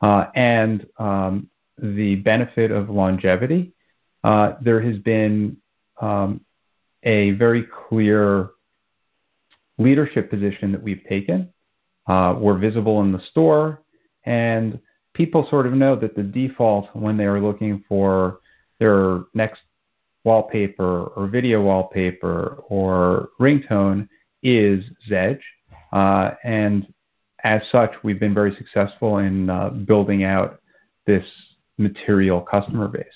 uh, 0.00 0.26
and 0.34 0.86
um, 0.98 1.48
the 1.78 2.16
benefit 2.16 2.70
of 2.70 2.88
longevity. 2.88 3.72
Uh, 4.24 4.52
there 4.60 4.80
has 4.80 4.98
been 4.98 5.56
um, 6.00 6.40
a 7.02 7.32
very 7.32 7.64
clear 7.88 8.50
leadership 9.78 10.30
position 10.30 10.72
that 10.72 10.82
we've 10.82 11.04
taken. 11.08 11.52
Uh, 12.06 12.34
we're 12.38 12.58
visible 12.58 13.00
in 13.02 13.12
the 13.12 13.20
store, 13.30 13.82
and 14.24 14.78
people 15.14 15.46
sort 15.50 15.66
of 15.66 15.72
know 15.72 15.94
that 15.94 16.16
the 16.16 16.22
default 16.22 16.88
when 16.94 17.16
they 17.16 17.24
are 17.24 17.40
looking 17.40 17.84
for 17.88 18.40
their 18.80 19.20
next 19.34 19.60
wallpaper 20.28 21.04
or 21.16 21.26
video 21.26 21.62
wallpaper 21.62 22.62
or 22.68 23.30
ringtone 23.40 24.08
is 24.42 24.84
Zedge. 25.08 25.40
Uh, 25.92 26.32
and 26.44 26.86
as 27.44 27.62
such, 27.72 27.92
we've 28.02 28.20
been 28.20 28.34
very 28.34 28.54
successful 28.54 29.18
in 29.18 29.48
uh, 29.48 29.70
building 29.70 30.24
out 30.24 30.60
this 31.06 31.24
material 31.78 32.42
customer 32.42 32.88
base. 32.88 33.06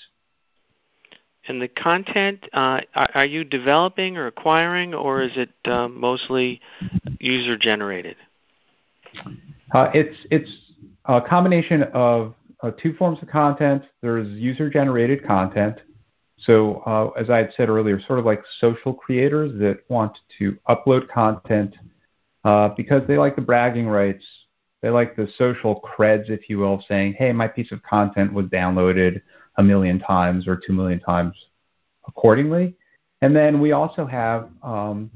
And 1.47 1.61
the 1.61 1.67
content, 1.67 2.47
uh, 2.53 2.79
are 2.95 3.25
you 3.25 3.43
developing 3.43 4.17
or 4.17 4.27
acquiring, 4.27 4.95
or 4.95 5.21
is 5.21 5.33
it 5.35 5.51
uh, 5.65 5.89
mostly 5.89 6.61
user 7.19 7.57
generated? 7.57 8.15
Uh, 9.75 9.89
it's 9.93 10.17
it's 10.31 10.49
a 11.05 11.21
combination 11.21 11.83
of 11.93 12.33
uh, 12.63 12.71
two 12.81 12.93
forms 12.93 13.19
of 13.21 13.27
content. 13.27 13.83
There's 14.01 14.27
user 14.29 14.69
generated 14.69 15.27
content, 15.27 15.79
so, 16.45 16.83
uh, 16.85 17.09
as 17.19 17.29
I 17.29 17.37
had 17.37 17.53
said 17.55 17.69
earlier, 17.69 18.01
sort 18.01 18.19
of 18.19 18.25
like 18.25 18.43
social 18.59 18.93
creators 18.93 19.51
that 19.59 19.79
want 19.89 20.17
to 20.39 20.57
upload 20.67 21.07
content 21.07 21.75
uh, 22.43 22.69
because 22.75 23.01
they 23.07 23.17
like 23.17 23.35
the 23.35 23.41
bragging 23.41 23.87
rights, 23.87 24.25
they 24.81 24.89
like 24.89 25.15
the 25.15 25.29
social 25.37 25.81
creds, 25.81 26.29
if 26.29 26.49
you 26.49 26.57
will, 26.57 26.83
saying, 26.87 27.15
hey, 27.17 27.31
my 27.31 27.47
piece 27.47 27.71
of 27.71 27.81
content 27.83 28.33
was 28.33 28.45
downloaded 28.47 29.21
a 29.57 29.63
million 29.63 29.99
times 29.99 30.47
or 30.47 30.57
two 30.57 30.73
million 30.73 30.99
times 30.99 31.33
accordingly. 32.07 32.75
And 33.21 33.33
then 33.33 33.61
we 33.61 33.71
also 33.71 34.05
have 34.05 34.49
um, 34.61 35.09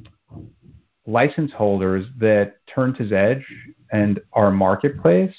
license 1.05 1.51
holders 1.51 2.05
that 2.19 2.55
turn 2.74 2.93
to 2.93 3.03
Zedge 3.03 3.43
and 3.91 4.22
our 4.31 4.50
marketplace 4.50 5.36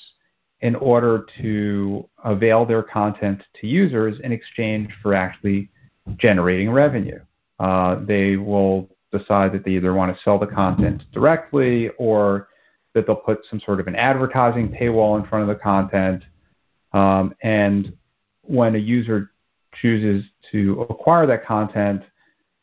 in 0.60 0.74
order 0.74 1.24
to 1.40 2.06
avail 2.24 2.66
their 2.66 2.82
content 2.82 3.42
to 3.60 3.66
users 3.66 4.20
in 4.20 4.32
exchange 4.32 4.90
for 5.02 5.14
actually 5.14 5.70
generating 6.16 6.70
revenue. 6.70 7.20
Uh, 7.58 7.96
they 8.04 8.36
will 8.36 8.88
decide 9.12 9.52
that 9.52 9.64
they 9.64 9.72
either 9.72 9.94
want 9.94 10.14
to 10.14 10.22
sell 10.22 10.38
the 10.38 10.46
content 10.46 11.02
directly 11.12 11.88
or 11.98 12.48
that 12.94 13.06
they'll 13.06 13.16
put 13.16 13.40
some 13.48 13.60
sort 13.60 13.80
of 13.80 13.86
an 13.86 13.96
advertising 13.96 14.68
paywall 14.68 15.20
in 15.20 15.26
front 15.28 15.48
of 15.48 15.54
the 15.54 15.62
content. 15.62 16.24
Um, 16.92 17.34
and 17.42 17.92
when 18.42 18.74
a 18.74 18.78
user 18.78 19.30
chooses 19.80 20.24
to 20.52 20.82
acquire 20.90 21.26
that 21.26 21.44
content, 21.44 22.02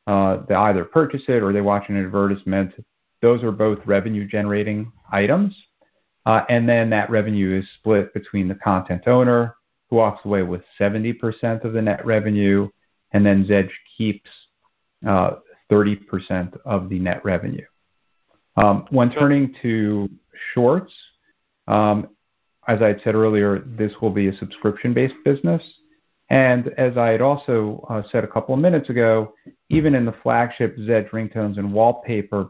uh, 0.07 0.37
they 0.47 0.55
either 0.55 0.85
purchase 0.85 1.23
it 1.27 1.41
or 1.41 1.51
they 1.51 1.61
watch 1.61 1.89
an 1.89 1.97
advertisement. 1.97 2.73
Those 3.21 3.43
are 3.43 3.51
both 3.51 3.79
revenue 3.85 4.27
generating 4.27 4.91
items. 5.11 5.55
Uh, 6.25 6.43
and 6.49 6.67
then 6.67 6.89
that 6.89 7.09
revenue 7.09 7.59
is 7.59 7.67
split 7.79 8.13
between 8.13 8.47
the 8.47 8.55
content 8.55 9.07
owner, 9.07 9.55
who 9.89 9.97
walks 9.97 10.25
away 10.25 10.41
with 10.41 10.61
70% 10.79 11.63
of 11.63 11.73
the 11.73 11.81
net 11.81 12.03
revenue, 12.05 12.67
and 13.15 13.25
then 13.25 13.45
Zedge 13.45 13.71
keeps 13.97 14.29
uh, 15.07 15.35
30% 15.71 16.59
of 16.65 16.89
the 16.89 16.99
net 16.99 17.23
revenue. 17.23 17.65
Um, 18.57 18.85
when 18.89 19.09
turning 19.09 19.55
to 19.61 20.09
Shorts, 20.53 20.93
um, 21.69 22.09
as 22.67 22.81
I 22.81 22.87
had 22.87 23.01
said 23.05 23.15
earlier, 23.15 23.59
this 23.59 23.93
will 24.01 24.09
be 24.09 24.27
a 24.27 24.35
subscription-based 24.35 25.15
business. 25.23 25.63
And 26.29 26.67
as 26.77 26.97
I 26.97 27.07
had 27.11 27.21
also 27.21 27.85
uh, 27.89 28.03
said 28.11 28.25
a 28.25 28.27
couple 28.27 28.53
of 28.53 28.59
minutes 28.59 28.89
ago, 28.89 29.33
even 29.69 29.95
in 29.95 30.03
the 30.03 30.15
flagship 30.21 30.75
Zedge 30.79 31.09
ringtones 31.11 31.57
and 31.57 31.71
wallpaper 31.71 32.49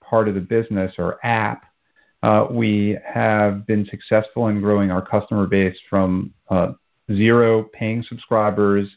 part 0.00 0.28
of 0.28 0.36
the 0.36 0.40
business 0.40 0.94
or 0.98 1.18
app, 1.26 1.64
uh, 2.22 2.46
we 2.48 2.96
have 3.04 3.66
been 3.66 3.84
successful 3.86 4.46
in 4.46 4.60
growing 4.60 4.92
our 4.92 5.04
customer 5.04 5.48
base 5.48 5.76
from 5.90 6.32
uh, 6.48 6.74
zero 7.12 7.64
paying 7.72 8.04
subscribers 8.04 8.88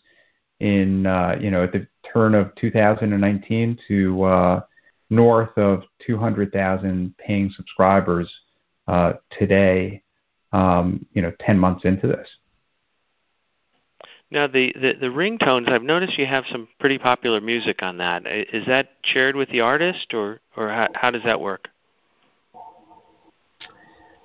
in 0.59 1.05
uh, 1.05 1.37
you 1.39 1.51
know 1.51 1.63
at 1.63 1.71
the 1.71 1.87
turn 2.11 2.35
of 2.35 2.53
2019 2.55 3.79
to 3.87 4.23
uh, 4.23 4.61
north 5.09 5.57
of 5.57 5.83
200,000 6.05 7.15
paying 7.17 7.51
subscribers 7.55 8.31
uh, 8.87 9.13
today. 9.37 10.03
Um, 10.51 11.05
you 11.13 11.21
know, 11.21 11.31
10 11.41 11.59
months 11.59 11.85
into 11.85 12.07
this. 12.07 12.27
Now 14.31 14.47
the, 14.47 14.73
the 14.73 14.93
the 14.99 15.07
ringtones, 15.07 15.69
I've 15.69 15.81
noticed 15.83 16.17
you 16.17 16.25
have 16.27 16.43
some 16.51 16.67
pretty 16.79 16.99
popular 16.99 17.41
music 17.41 17.81
on 17.81 17.97
that. 17.97 18.27
Is 18.27 18.65
that 18.67 18.89
shared 19.03 19.35
with 19.35 19.49
the 19.49 19.61
artist, 19.61 20.13
or 20.13 20.39
or 20.55 20.69
how, 20.69 20.87
how 20.93 21.11
does 21.11 21.23
that 21.23 21.39
work? 21.39 21.67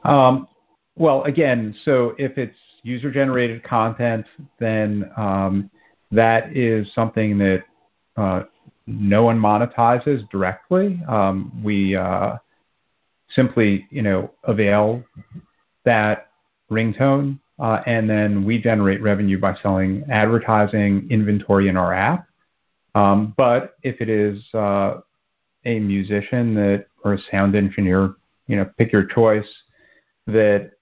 Um, 0.05 0.47
well, 0.97 1.23
again, 1.25 1.75
so 1.85 2.15
if 2.19 2.37
it's 2.37 2.57
user 2.83 3.11
generated 3.11 3.65
content, 3.65 4.27
then 4.59 5.11
um, 5.17 5.71
that 6.15 6.57
is 6.57 6.93
something 6.95 7.39
that 7.39 7.65
uh, 8.17 8.45
no 8.87 9.25
one 9.25 9.39
monetizes 9.39 10.29
directly. 10.31 11.01
Um, 11.09 11.61
we 11.63 11.97
uh, 11.97 12.37
simply, 13.31 13.87
you 13.91 14.03
know, 14.03 14.31
avail 14.45 15.03
that 15.85 16.31
ringtone, 16.71 17.39
uh, 17.59 17.81
and 17.87 18.09
then 18.09 18.45
we 18.45 18.61
generate 18.61 19.03
revenue 19.03 19.39
by 19.39 19.57
selling 19.63 20.05
advertising 20.11 21.07
inventory 21.11 21.69
in 21.69 21.77
our 21.77 21.93
app. 21.93 22.27
Um, 22.95 23.35
but 23.37 23.75
if 23.83 24.01
it 24.01 24.09
is 24.09 24.43
uh, 24.55 25.01
a 25.65 25.81
musician 25.81 26.55
that 26.55 26.87
or 27.05 27.15
a 27.15 27.19
sound 27.31 27.55
engineer, 27.55 28.15
you 28.47 28.57
know, 28.57 28.71
pick 28.79 28.93
your 28.93 29.05
choice, 29.05 29.49
that 30.27 30.73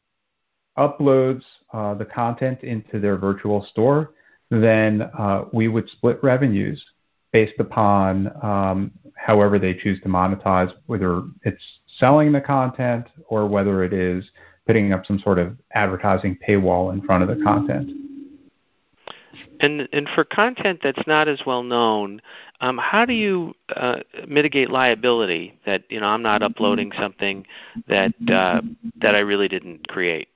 uploads 0.79 1.43
uh, 1.73 1.95
the 1.95 2.05
content 2.05 2.62
into 2.62 3.01
their 3.01 3.17
virtual 3.17 3.67
store, 3.71 4.12
then 4.61 5.11
uh, 5.18 5.44
we 5.52 5.68
would 5.68 5.88
split 5.88 6.23
revenues 6.23 6.85
based 7.32 7.59
upon 7.59 8.30
um, 8.42 8.90
however 9.16 9.59
they 9.59 9.73
choose 9.73 10.00
to 10.02 10.09
monetize, 10.09 10.73
whether 10.87 11.23
it's 11.42 11.62
selling 11.99 12.32
the 12.32 12.40
content 12.40 13.06
or 13.28 13.47
whether 13.47 13.82
it 13.82 13.94
is 13.94 14.30
putting 14.66 14.92
up 14.92 15.06
some 15.06 15.18
sort 15.18 15.38
of 15.38 15.56
advertising 15.75 16.38
paywall 16.47 16.92
in 16.92 17.00
front 17.02 17.23
of 17.23 17.28
the 17.28 17.42
content. 17.42 17.90
And 19.61 19.88
and 19.92 20.09
for 20.14 20.25
content 20.25 20.80
that's 20.82 21.06
not 21.06 21.28
as 21.28 21.40
well 21.47 21.62
known, 21.62 22.21
um, 22.61 22.78
how 22.78 23.06
do 23.06 23.14
you 23.14 23.54
uh, 23.75 24.00
mitigate 24.28 24.71
liability? 24.71 25.59
That 25.64 25.85
you 25.88 26.00
know, 26.00 26.06
I'm 26.06 26.23
not 26.23 26.42
uploading 26.42 26.92
something 26.99 27.47
that 27.88 28.12
uh, 28.28 28.61
that 29.00 29.14
I 29.14 29.21
really 29.21 29.49
didn't 29.49 29.88
create. 29.88 30.28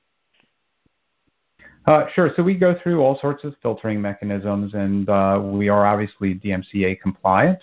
Uh, 1.87 2.07
sure. 2.15 2.31
So 2.35 2.43
we 2.43 2.55
go 2.55 2.77
through 2.83 3.01
all 3.01 3.19
sorts 3.21 3.45
of 3.45 3.55
filtering 3.63 4.01
mechanisms, 4.01 4.75
and 4.75 5.09
uh, 5.09 5.41
we 5.43 5.69
are 5.69 5.87
obviously 5.87 6.35
DMCA 6.35 7.01
compliant. 7.01 7.61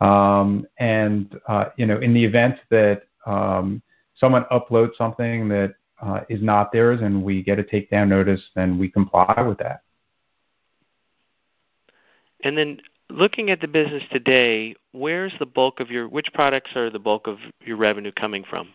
Um, 0.00 0.66
and 0.78 1.38
uh, 1.46 1.66
you 1.76 1.84
know, 1.84 1.98
in 1.98 2.14
the 2.14 2.24
event 2.24 2.56
that 2.70 3.02
um, 3.26 3.82
someone 4.16 4.44
uploads 4.50 4.96
something 4.96 5.48
that 5.48 5.74
uh, 6.00 6.20
is 6.30 6.40
not 6.42 6.72
theirs, 6.72 7.00
and 7.02 7.22
we 7.22 7.42
get 7.42 7.58
a 7.58 7.62
takedown 7.62 8.08
notice, 8.08 8.40
then 8.54 8.78
we 8.78 8.88
comply 8.88 9.34
with 9.46 9.58
that. 9.58 9.82
And 12.42 12.56
then, 12.56 12.80
looking 13.10 13.50
at 13.50 13.60
the 13.60 13.68
business 13.68 14.02
today, 14.10 14.74
where's 14.92 15.34
the 15.38 15.44
bulk 15.44 15.80
of 15.80 15.90
your 15.90 16.08
which 16.08 16.28
products 16.32 16.70
are 16.76 16.88
the 16.88 16.98
bulk 16.98 17.26
of 17.26 17.36
your 17.62 17.76
revenue 17.76 18.12
coming 18.12 18.44
from? 18.48 18.70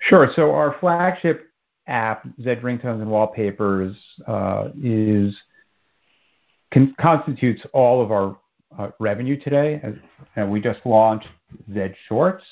Sure. 0.00 0.28
So 0.36 0.52
our 0.52 0.76
flagship 0.80 1.51
app, 1.86 2.26
Zedge 2.40 2.62
Ringtones 2.62 3.00
and 3.00 3.10
Wallpapers, 3.10 3.96
uh, 4.26 4.68
is 4.82 5.36
con- 6.72 6.94
constitutes 7.00 7.62
all 7.72 8.02
of 8.02 8.10
our 8.10 8.38
uh, 8.78 8.90
revenue 8.98 9.38
today. 9.38 9.80
And 10.36 10.50
we 10.50 10.60
just 10.60 10.80
launched 10.84 11.28
Zedge 11.70 11.94
Shorts. 12.08 12.44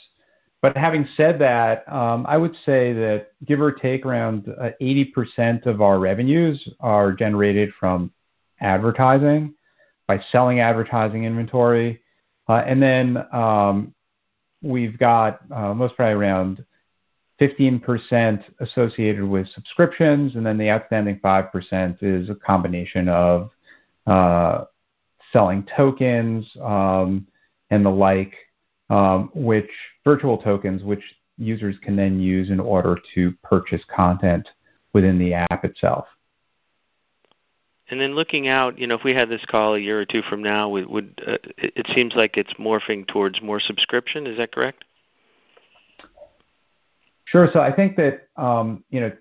But 0.62 0.76
having 0.76 1.08
said 1.16 1.38
that, 1.38 1.90
um, 1.90 2.26
I 2.28 2.36
would 2.36 2.54
say 2.66 2.92
that 2.92 3.28
give 3.46 3.60
or 3.60 3.72
take 3.72 4.04
around 4.04 4.46
uh, 4.60 4.70
80% 4.80 5.64
of 5.66 5.80
our 5.80 5.98
revenues 5.98 6.68
are 6.80 7.12
generated 7.12 7.70
from 7.80 8.12
advertising 8.60 9.54
by 10.06 10.20
selling 10.30 10.60
advertising 10.60 11.24
inventory. 11.24 12.00
Uh, 12.48 12.62
and 12.66 12.82
then 12.82 13.16
um, 13.32 13.94
we've 14.60 14.98
got 14.98 15.40
uh, 15.50 15.72
most 15.72 15.96
probably 15.96 16.14
around 16.14 16.64
15% 17.40 18.44
associated 18.60 19.24
with 19.24 19.48
subscriptions, 19.48 20.36
and 20.36 20.44
then 20.44 20.58
the 20.58 20.70
outstanding 20.70 21.18
5% 21.24 21.96
is 22.02 22.28
a 22.28 22.34
combination 22.34 23.08
of 23.08 23.50
uh, 24.06 24.64
selling 25.32 25.66
tokens 25.76 26.46
um, 26.62 27.26
and 27.70 27.84
the 27.84 27.90
like, 27.90 28.34
um, 28.90 29.30
which 29.34 29.70
virtual 30.04 30.36
tokens, 30.36 30.82
which 30.82 31.02
users 31.38 31.76
can 31.82 31.96
then 31.96 32.20
use 32.20 32.50
in 32.50 32.60
order 32.60 32.98
to 33.14 33.32
purchase 33.42 33.82
content 33.94 34.46
within 34.92 35.18
the 35.18 35.32
app 35.32 35.64
itself. 35.64 36.06
And 37.88 38.00
then 38.00 38.14
looking 38.14 38.46
out, 38.46 38.78
you 38.78 38.86
know, 38.86 38.94
if 38.94 39.02
we 39.02 39.14
had 39.14 39.28
this 39.28 39.44
call 39.46 39.74
a 39.74 39.78
year 39.78 40.00
or 40.00 40.04
two 40.04 40.22
from 40.28 40.42
now, 40.42 40.68
would, 40.68 41.20
uh, 41.26 41.38
it 41.58 41.86
seems 41.92 42.14
like 42.14 42.36
it's 42.36 42.52
morphing 42.54 43.06
towards 43.08 43.42
more 43.42 43.58
subscription. 43.58 44.26
Is 44.26 44.36
that 44.36 44.52
correct? 44.52 44.84
Sure. 47.30 47.48
So 47.52 47.60
I 47.60 47.72
think 47.72 47.96
that, 47.96 48.28
um, 48.36 48.84
you 48.90 49.00
know, 49.00 49.12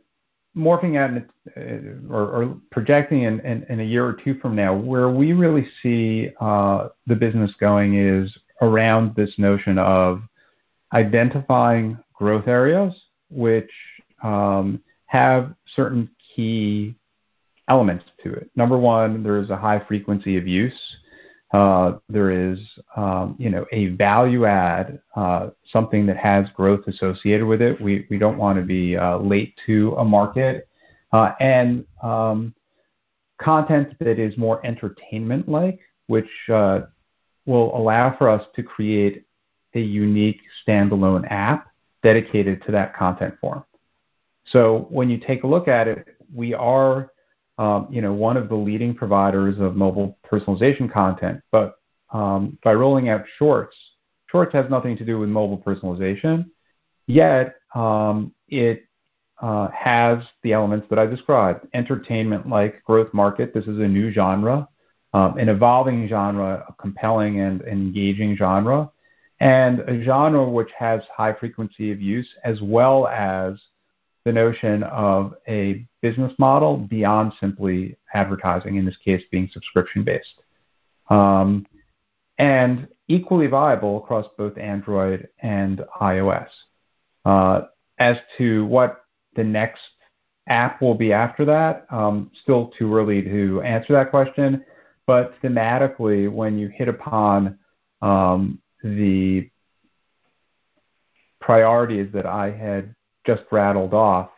morphing 0.57 0.97
out 0.97 1.11
uh, 1.55 2.13
or 2.13 2.57
projecting 2.71 3.21
in 3.23 3.79
a 3.79 3.83
year 3.83 4.05
or 4.05 4.13
two 4.13 4.39
from 4.39 4.55
now, 4.55 4.73
where 4.73 5.09
we 5.09 5.33
really 5.33 5.67
see 5.83 6.31
uh, 6.41 6.89
the 7.05 7.15
business 7.15 7.51
going 7.59 7.97
is 7.97 8.35
around 8.61 9.15
this 9.15 9.33
notion 9.37 9.77
of 9.77 10.21
identifying 10.93 11.97
growth 12.13 12.47
areas 12.47 12.93
which 13.29 13.69
um, 14.23 14.81
have 15.05 15.53
certain 15.75 16.09
key 16.35 16.95
elements 17.67 18.05
to 18.23 18.33
it. 18.33 18.49
Number 18.55 18.77
one, 18.77 19.23
there's 19.23 19.51
a 19.51 19.57
high 19.57 19.81
frequency 19.87 20.37
of 20.37 20.47
use. 20.47 20.73
Uh, 21.51 21.97
there 22.09 22.29
is, 22.29 22.59
um, 22.95 23.35
you 23.39 23.49
know, 23.49 23.65
a 23.71 23.87
value 23.87 24.45
add, 24.45 25.01
uh, 25.15 25.49
something 25.71 26.05
that 26.05 26.17
has 26.17 26.45
growth 26.55 26.85
associated 26.87 27.45
with 27.45 27.61
it. 27.61 27.81
We 27.81 28.05
we 28.09 28.19
don't 28.19 28.37
want 28.37 28.59
to 28.59 28.65
be 28.65 28.95
uh, 28.95 29.17
late 29.17 29.59
to 29.65 29.95
a 29.97 30.05
market, 30.05 30.67
and 31.11 31.85
um, 32.03 32.53
content 33.41 33.97
that 33.99 34.19
is 34.19 34.37
more 34.37 34.63
entertainment 34.63 35.49
like, 35.49 35.79
which 36.07 36.29
will 36.47 37.75
allow 37.75 38.15
for 38.17 38.29
us 38.29 38.45
to 38.55 38.61
create 38.61 39.25
a 39.73 39.79
unique 39.79 40.41
standalone 40.65 41.25
app 41.31 41.67
dedicated 42.03 42.63
to 42.65 42.71
that 42.71 42.95
content 42.95 43.33
form. 43.41 43.63
So 44.45 44.87
when 44.89 45.09
you 45.09 45.17
take 45.17 45.43
a 45.43 45.47
look 45.47 45.67
at 45.67 45.87
it, 45.87 46.07
we 46.33 46.53
are 46.53 47.11
you 47.89 48.01
know, 48.01 48.13
one 48.13 48.37
of 48.37 48.47
the 48.47 48.55
leading 48.55 48.95
providers 48.95 49.59
of 49.59 49.75
mobile 49.75 50.17
personalization 50.31 50.91
content. 50.91 51.41
But 51.51 51.75
um, 52.11 52.57
by 52.63 52.73
rolling 52.73 53.09
out 53.09 53.25
Shorts, 53.37 53.75
Shorts 54.31 54.53
has 54.53 54.69
nothing 54.69 54.95
to 54.97 55.05
do 55.05 55.19
with 55.19 55.29
mobile 55.29 55.57
personalization, 55.57 56.49
yet 57.07 57.55
um, 57.75 58.33
it 58.47 58.83
uh, 59.41 59.69
has 59.69 60.19
the 60.43 60.53
elements 60.53 60.87
that 60.89 60.99
I 60.99 61.05
described. 61.05 61.67
Entertainment-like 61.73 62.83
growth 62.83 63.13
market. 63.13 63.53
This 63.53 63.65
is 63.65 63.79
a 63.79 63.87
new 63.87 64.11
genre, 64.11 64.67
um, 65.13 65.37
an 65.37 65.49
evolving 65.49 66.07
genre, 66.07 66.65
a 66.67 66.73
compelling 66.81 67.39
and 67.39 67.61
engaging 67.61 68.35
genre, 68.35 68.89
and 69.39 69.79
a 69.81 70.03
genre 70.03 70.49
which 70.49 70.69
has 70.77 71.01
high 71.15 71.33
frequency 71.33 71.91
of 71.91 72.01
use 72.01 72.29
as 72.43 72.61
well 72.61 73.07
as 73.07 73.53
the 74.29 74.33
notion 74.33 74.83
of 74.83 75.33
a 75.47 75.83
business 76.03 76.31
model 76.37 76.77
beyond 76.77 77.33
simply 77.39 77.97
advertising, 78.13 78.75
in 78.75 78.85
this 78.85 78.97
case 78.97 79.23
being 79.31 79.49
subscription 79.51 80.03
based. 80.03 80.43
Um, 81.09 81.65
and 82.37 82.87
equally 83.07 83.47
viable 83.47 83.97
across 83.97 84.27
both 84.37 84.55
Android 84.59 85.29
and 85.39 85.81
iOS. 85.99 86.47
Uh, 87.25 87.61
as 87.97 88.17
to 88.37 88.67
what 88.67 89.05
the 89.35 89.43
next 89.43 89.81
app 90.47 90.79
will 90.79 90.93
be 90.93 91.11
after 91.11 91.43
that, 91.45 91.87
um, 91.89 92.29
still 92.43 92.71
too 92.77 92.93
early 92.93 93.23
to 93.23 93.63
answer 93.63 93.93
that 93.93 94.11
question. 94.11 94.63
But 95.07 95.33
thematically, 95.41 96.31
when 96.31 96.59
you 96.59 96.67
hit 96.67 96.87
upon 96.87 97.57
um, 98.03 98.61
the 98.83 99.49
priorities 101.41 102.11
that 102.13 102.27
I 102.27 102.51
had 102.51 102.93
just 103.25 103.43
rattled 103.51 103.93
off, 103.93 104.29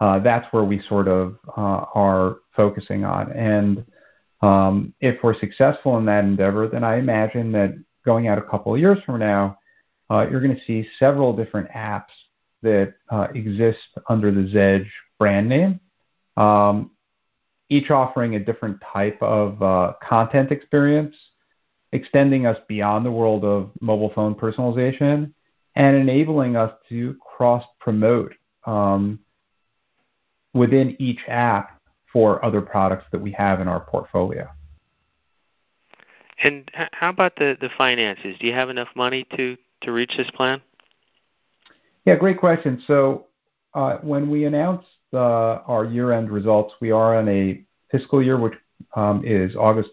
uh, 0.00 0.18
that's 0.18 0.46
where 0.52 0.64
we 0.64 0.82
sort 0.88 1.08
of 1.08 1.38
uh, 1.56 1.84
are 1.94 2.36
focusing 2.54 3.04
on. 3.04 3.32
And 3.32 3.84
um, 4.42 4.94
if 5.00 5.22
we're 5.22 5.38
successful 5.38 5.96
in 5.98 6.04
that 6.06 6.24
endeavor, 6.24 6.68
then 6.68 6.84
I 6.84 6.98
imagine 6.98 7.52
that 7.52 7.74
going 8.04 8.28
out 8.28 8.38
a 8.38 8.42
couple 8.42 8.74
of 8.74 8.80
years 8.80 8.98
from 9.04 9.18
now, 9.18 9.58
uh, 10.10 10.26
you're 10.30 10.40
going 10.40 10.54
to 10.54 10.64
see 10.64 10.88
several 10.98 11.34
different 11.34 11.68
apps 11.70 12.12
that 12.62 12.94
uh, 13.10 13.28
exist 13.34 13.78
under 14.08 14.30
the 14.30 14.42
Zedge 14.42 14.88
brand 15.18 15.48
name, 15.48 15.80
um, 16.36 16.90
each 17.68 17.90
offering 17.90 18.36
a 18.36 18.38
different 18.40 18.80
type 18.92 19.20
of 19.20 19.60
uh, 19.62 19.94
content 20.02 20.52
experience, 20.52 21.16
extending 21.92 22.46
us 22.46 22.58
beyond 22.68 23.04
the 23.04 23.10
world 23.10 23.44
of 23.44 23.70
mobile 23.80 24.12
phone 24.14 24.34
personalization 24.34 25.32
and 25.76 25.94
enabling 25.94 26.56
us 26.56 26.72
to 26.88 27.16
cross 27.20 27.64
promote 27.78 28.34
um, 28.64 29.20
within 30.54 30.96
each 30.98 31.20
app 31.28 31.80
for 32.12 32.42
other 32.44 32.62
products 32.62 33.04
that 33.12 33.20
we 33.20 33.30
have 33.32 33.60
in 33.60 33.68
our 33.68 33.80
portfolio. 33.80 34.48
And 36.42 36.70
how 36.74 37.10
about 37.10 37.36
the, 37.36 37.56
the 37.60 37.70
finances? 37.76 38.36
Do 38.40 38.46
you 38.46 38.52
have 38.54 38.70
enough 38.70 38.88
money 38.94 39.26
to, 39.36 39.56
to 39.82 39.92
reach 39.92 40.14
this 40.16 40.30
plan? 40.30 40.62
Yeah, 42.04 42.16
great 42.16 42.38
question. 42.38 42.82
So 42.86 43.26
uh, 43.74 43.98
when 43.98 44.30
we 44.30 44.44
announced 44.44 44.88
uh, 45.12 45.60
our 45.66 45.84
year-end 45.84 46.30
results, 46.30 46.74
we 46.80 46.90
are 46.90 47.16
on 47.16 47.28
a 47.28 47.62
fiscal 47.90 48.22
year 48.22 48.38
which 48.38 48.54
um, 48.94 49.22
is 49.24 49.54
August 49.56 49.90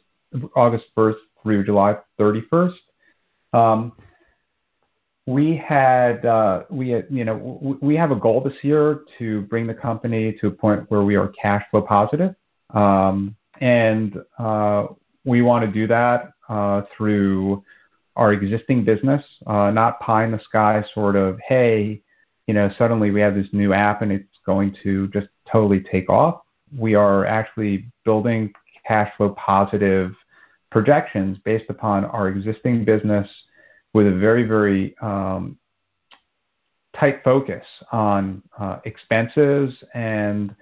August 0.56 0.86
1st 0.98 1.16
through 1.44 1.66
July 1.66 1.96
31st. 2.20 2.74
We 5.26 5.56
had, 5.56 6.26
uh, 6.26 6.64
we 6.70 7.02
you 7.10 7.24
know, 7.24 7.78
we 7.82 7.96
have 7.96 8.12
a 8.12 8.16
goal 8.16 8.42
this 8.42 8.62
year 8.62 9.02
to 9.20 9.44
bring 9.44 9.68
the 9.68 9.74
company 9.74 10.34
to 10.42 10.48
a 10.48 10.52
point 10.52 10.90
where 10.90 11.04
we 11.04 11.16
are 11.16 11.30
cash 11.30 11.64
flow 11.72 11.82
positive. 11.82 12.36
Um, 12.72 13.36
and 13.62 14.18
uh, 14.38 14.88
we 15.24 15.42
want 15.42 15.66
to 15.66 15.72
do 15.72 15.88
that 15.88 16.34
uh, 16.50 16.82
through 16.96 17.64
our 18.16 18.34
existing 18.34 18.84
business, 18.84 19.24
uh, 19.48 19.72
not 19.72 20.00
pie 20.00 20.26
in 20.26 20.32
the 20.32 20.40
sky 20.40 20.84
sort 20.94 21.16
of, 21.16 21.40
hey, 21.48 22.02
you 22.48 22.54
know, 22.54 22.70
suddenly 22.78 23.12
we 23.12 23.22
have 23.22 23.36
this 23.36 23.48
new 23.54 23.74
app 23.74 24.02
and 24.02 24.12
it's 24.12 24.40
going 24.46 24.76
to 24.84 25.08
just 25.10 25.28
totally 25.52 25.80
take 25.80 26.10
off. 26.10 26.42
We 26.78 26.96
are 26.96 27.26
actually 27.26 27.88
building 28.04 28.52
cash 28.86 29.12
flow 29.16 29.30
positive 29.30 30.14
projections 30.70 31.38
based 31.46 31.70
upon 31.70 32.06
our 32.06 32.28
existing 32.28 32.84
business 32.84 33.30
with 33.94 34.08
a 34.08 34.12
very, 34.12 34.44
very 34.44 34.96
um, 35.02 35.58
tight 36.98 37.24
focus 37.24 37.66
on 37.92 38.42
uh, 38.60 38.80
expenses 38.86 39.74
and 39.94 40.56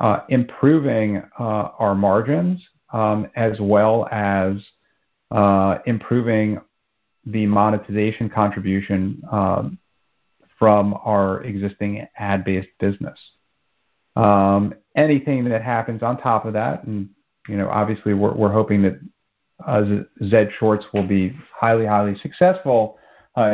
uh, 0.00 0.20
improving 0.28 1.22
uh, 1.38 1.70
our 1.78 1.94
margins, 1.94 2.62
um, 2.92 3.28
as 3.36 3.58
well 3.60 4.06
as 4.10 4.56
improving 5.86 6.60
the 7.26 7.46
monetization 7.46 8.28
contribution 8.30 9.20
um, 9.32 9.78
from 10.58 10.94
our 11.04 11.42
existing 11.42 12.06
ad-based 12.18 12.68
business. 12.78 13.18
Anything 14.96 15.44
that 15.44 15.62
happens 15.62 16.02
on 16.02 16.16
top 16.18 16.46
of 16.46 16.54
that, 16.54 16.84
and 16.84 17.10
you 17.48 17.56
know, 17.56 17.68
obviously 17.68 18.14
we're 18.14 18.52
hoping 18.52 18.82
that 18.82 18.98
Zedge 19.62 20.52
Shorts 20.58 20.84
will 20.92 21.06
be 21.06 21.36
highly, 21.54 21.86
highly 21.86 22.16
successful, 22.18 22.98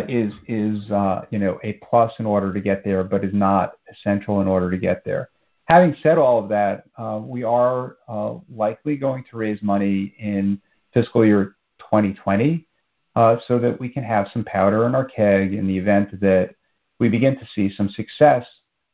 is 0.09 0.33
is 0.49 0.83
you 1.31 1.39
know, 1.39 1.59
a 1.63 1.75
plus 1.89 2.13
in 2.19 2.27
order 2.27 2.53
to 2.53 2.61
get 2.61 2.85
there, 2.85 3.05
but 3.05 3.25
is 3.25 3.35
not 3.35 3.73
essential 3.91 4.41
in 4.41 4.49
order 4.49 4.71
to 4.71 4.79
get 4.79 5.05
there. 5.05 5.31
Having 5.67 5.97
said 6.03 6.19
all 6.19 6.39
of 6.39 6.49
that, 6.49 6.85
uh, 6.99 7.21
we 7.23 7.45
are 7.45 7.97
uh, 8.09 8.35
likely 8.55 8.97
going 8.97 9.25
to 9.31 9.37
raise 9.37 9.63
money 9.63 10.15
in 10.19 10.61
fiscal 10.93 11.25
year 11.25 11.57
2020 11.79 12.67
uh, 13.15 13.37
so 13.47 13.59
that 13.59 13.79
we 13.79 13.89
can 13.89 14.03
have 14.03 14.29
some 14.33 14.45
powder 14.45 14.87
in 14.87 14.95
our 14.95 15.05
keg 15.05 15.55
in 15.55 15.67
the 15.67 15.79
event 15.79 16.21
that 16.21 16.55
we 16.99 17.09
begin 17.09 17.39
to 17.39 17.47
see 17.55 17.73
some 17.75 17.89
success 17.89 18.45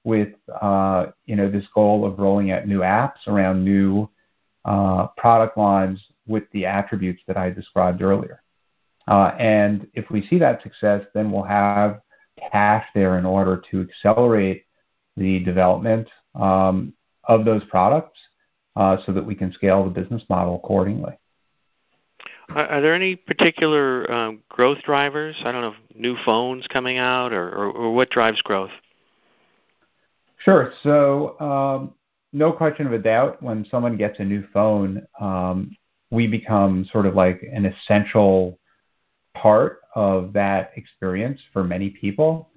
with 0.04 0.28
you 1.26 1.36
know 1.36 1.50
this 1.50 1.66
goal 1.74 2.06
of 2.06 2.18
rolling 2.18 2.50
out 2.50 2.66
new 2.66 2.80
apps 2.80 3.26
around 3.26 3.64
new 3.64 4.08
product 4.64 5.56
lines 5.56 6.02
with 6.26 6.44
the 6.52 6.66
attributes 6.66 7.22
that 7.26 7.36
I 7.36 7.50
described 7.50 8.02
earlier. 8.02 8.42
And 9.06 9.86
if 9.94 10.10
we 10.10 10.26
see 10.26 10.38
that 10.38 10.62
success, 10.62 11.04
then 11.14 11.32
we'll 11.32 11.42
have 11.42 12.00
cash 12.52 12.86
there 12.94 13.18
in 13.18 13.24
order 13.24 13.62
to 13.70 13.80
accelerate 13.80 14.64
the 15.16 15.40
development 15.40 16.08
um, 16.34 16.92
of 17.24 17.44
those 17.44 17.64
products 17.64 18.18
uh, 18.76 18.96
so 19.04 19.12
that 19.12 19.24
we 19.24 19.34
can 19.34 19.52
scale 19.52 19.84
the 19.84 19.90
business 19.90 20.22
model 20.28 20.54
accordingly. 20.56 21.18
Are 22.50 22.80
there 22.80 22.94
any 22.94 23.14
particular 23.16 24.10
um, 24.10 24.42
growth 24.48 24.78
drivers? 24.82 25.36
I 25.44 25.52
don't 25.52 25.60
know, 25.60 25.74
new 25.94 26.16
phones 26.24 26.66
coming 26.68 26.96
out 26.96 27.32
or, 27.32 27.48
or, 27.48 27.70
or 27.70 27.94
what 27.94 28.08
drives 28.08 28.40
growth? 28.40 28.70
Sure. 30.38 30.72
No 32.32 32.52
question 32.52 32.86
of 32.86 32.92
a 32.92 32.98
doubt, 32.98 33.42
when 33.42 33.66
someone 33.70 33.96
gets 33.96 34.18
a 34.18 34.24
new 34.24 34.44
phone, 34.52 35.06
um, 35.20 35.76
we 36.10 36.26
become 36.26 36.86
sort 36.92 37.06
of 37.06 37.14
like 37.14 37.42
an 37.52 37.66
essential 37.66 38.58
part 39.34 39.80
of 39.94 40.32
that 40.32 40.72
experience 40.76 41.40
for 41.52 41.64
many 41.64 41.90
people 41.90 42.50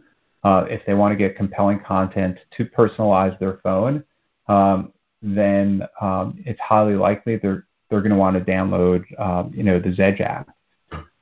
uh, 0.44 0.66
if 0.70 0.86
they 0.86 0.94
want 0.94 1.12
to 1.12 1.16
get 1.16 1.36
compelling 1.36 1.80
content 1.80 2.38
to 2.58 2.66
personalize 2.66 3.38
their 3.40 3.60
phone, 3.64 4.04
um, 4.48 4.92
then 5.22 5.84
um, 6.02 6.36
it's 6.46 6.60
highly 6.60 6.96
likely 6.96 7.38
they're 7.38 7.68
they're 7.90 8.02
going 8.02 8.12
to 8.12 8.18
want 8.18 8.38
to 8.38 8.52
download 8.52 9.04
um, 9.20 9.52
you 9.54 9.64
know 9.64 9.80
the 9.80 9.90
Zedge 9.90 10.22
app. 10.22 10.50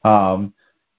Um, 0.03 0.53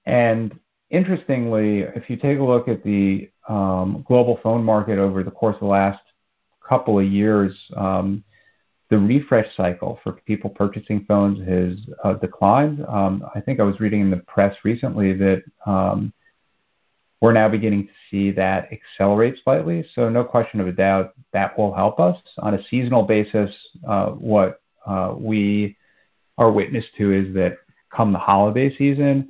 and 0.05 0.57
interestingly, 0.89 1.79
if 1.79 2.09
you 2.09 2.17
take 2.17 2.39
a 2.39 2.43
look 2.43 2.67
at 2.67 2.83
the 2.83 3.29
um, 3.49 4.03
global 4.07 4.39
phone 4.43 4.63
market 4.63 4.99
over 4.99 5.23
the 5.23 5.31
course 5.31 5.55
of 5.55 5.61
the 5.61 5.65
last 5.65 6.01
couple 6.71 6.97
of 6.97 7.05
years, 7.05 7.53
um, 7.75 8.23
the 8.89 8.97
refresh 8.97 9.47
cycle 9.57 9.99
for 10.03 10.13
people 10.13 10.49
purchasing 10.49 11.03
phones 11.05 11.45
has 11.45 11.77
uh, 12.05 12.13
declined. 12.13 12.85
Um, 12.85 13.25
I 13.35 13.41
think 13.41 13.59
I 13.59 13.63
was 13.63 13.81
reading 13.81 13.99
in 13.99 14.09
the 14.09 14.23
press 14.35 14.55
recently 14.63 15.11
that 15.13 15.43
um, 15.65 16.13
we're 17.19 17.33
now 17.33 17.49
beginning 17.49 17.87
to 17.87 17.93
see 18.09 18.31
that 18.31 18.69
accelerate 18.71 19.35
slightly. 19.43 19.85
So 19.95 20.07
no 20.07 20.23
question 20.23 20.61
of 20.61 20.67
a 20.67 20.71
doubt 20.71 21.13
that 21.33 21.57
will 21.57 21.73
help 21.73 21.99
us. 21.99 22.17
On 22.39 22.53
a 22.53 22.63
seasonal 22.69 23.03
basis, 23.03 23.51
uh, 23.85 24.11
what 24.11 24.61
uh, 24.87 25.13
we 25.17 25.75
are 26.37 26.51
witness 26.51 26.85
to 26.97 27.11
is 27.11 27.33
that 27.35 27.57
come 27.93 28.13
the 28.13 28.19
holiday 28.19 28.73
season, 28.77 29.29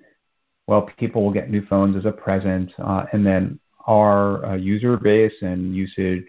well, 0.67 0.87
people 0.97 1.23
will 1.23 1.33
get 1.33 1.49
new 1.49 1.65
phones 1.65 1.97
as 1.97 2.05
a 2.05 2.11
present, 2.11 2.71
uh, 2.77 3.05
and 3.11 3.25
then 3.25 3.59
our 3.87 4.45
uh, 4.45 4.55
user 4.55 4.95
base 4.95 5.33
and 5.41 5.75
usage 5.75 6.23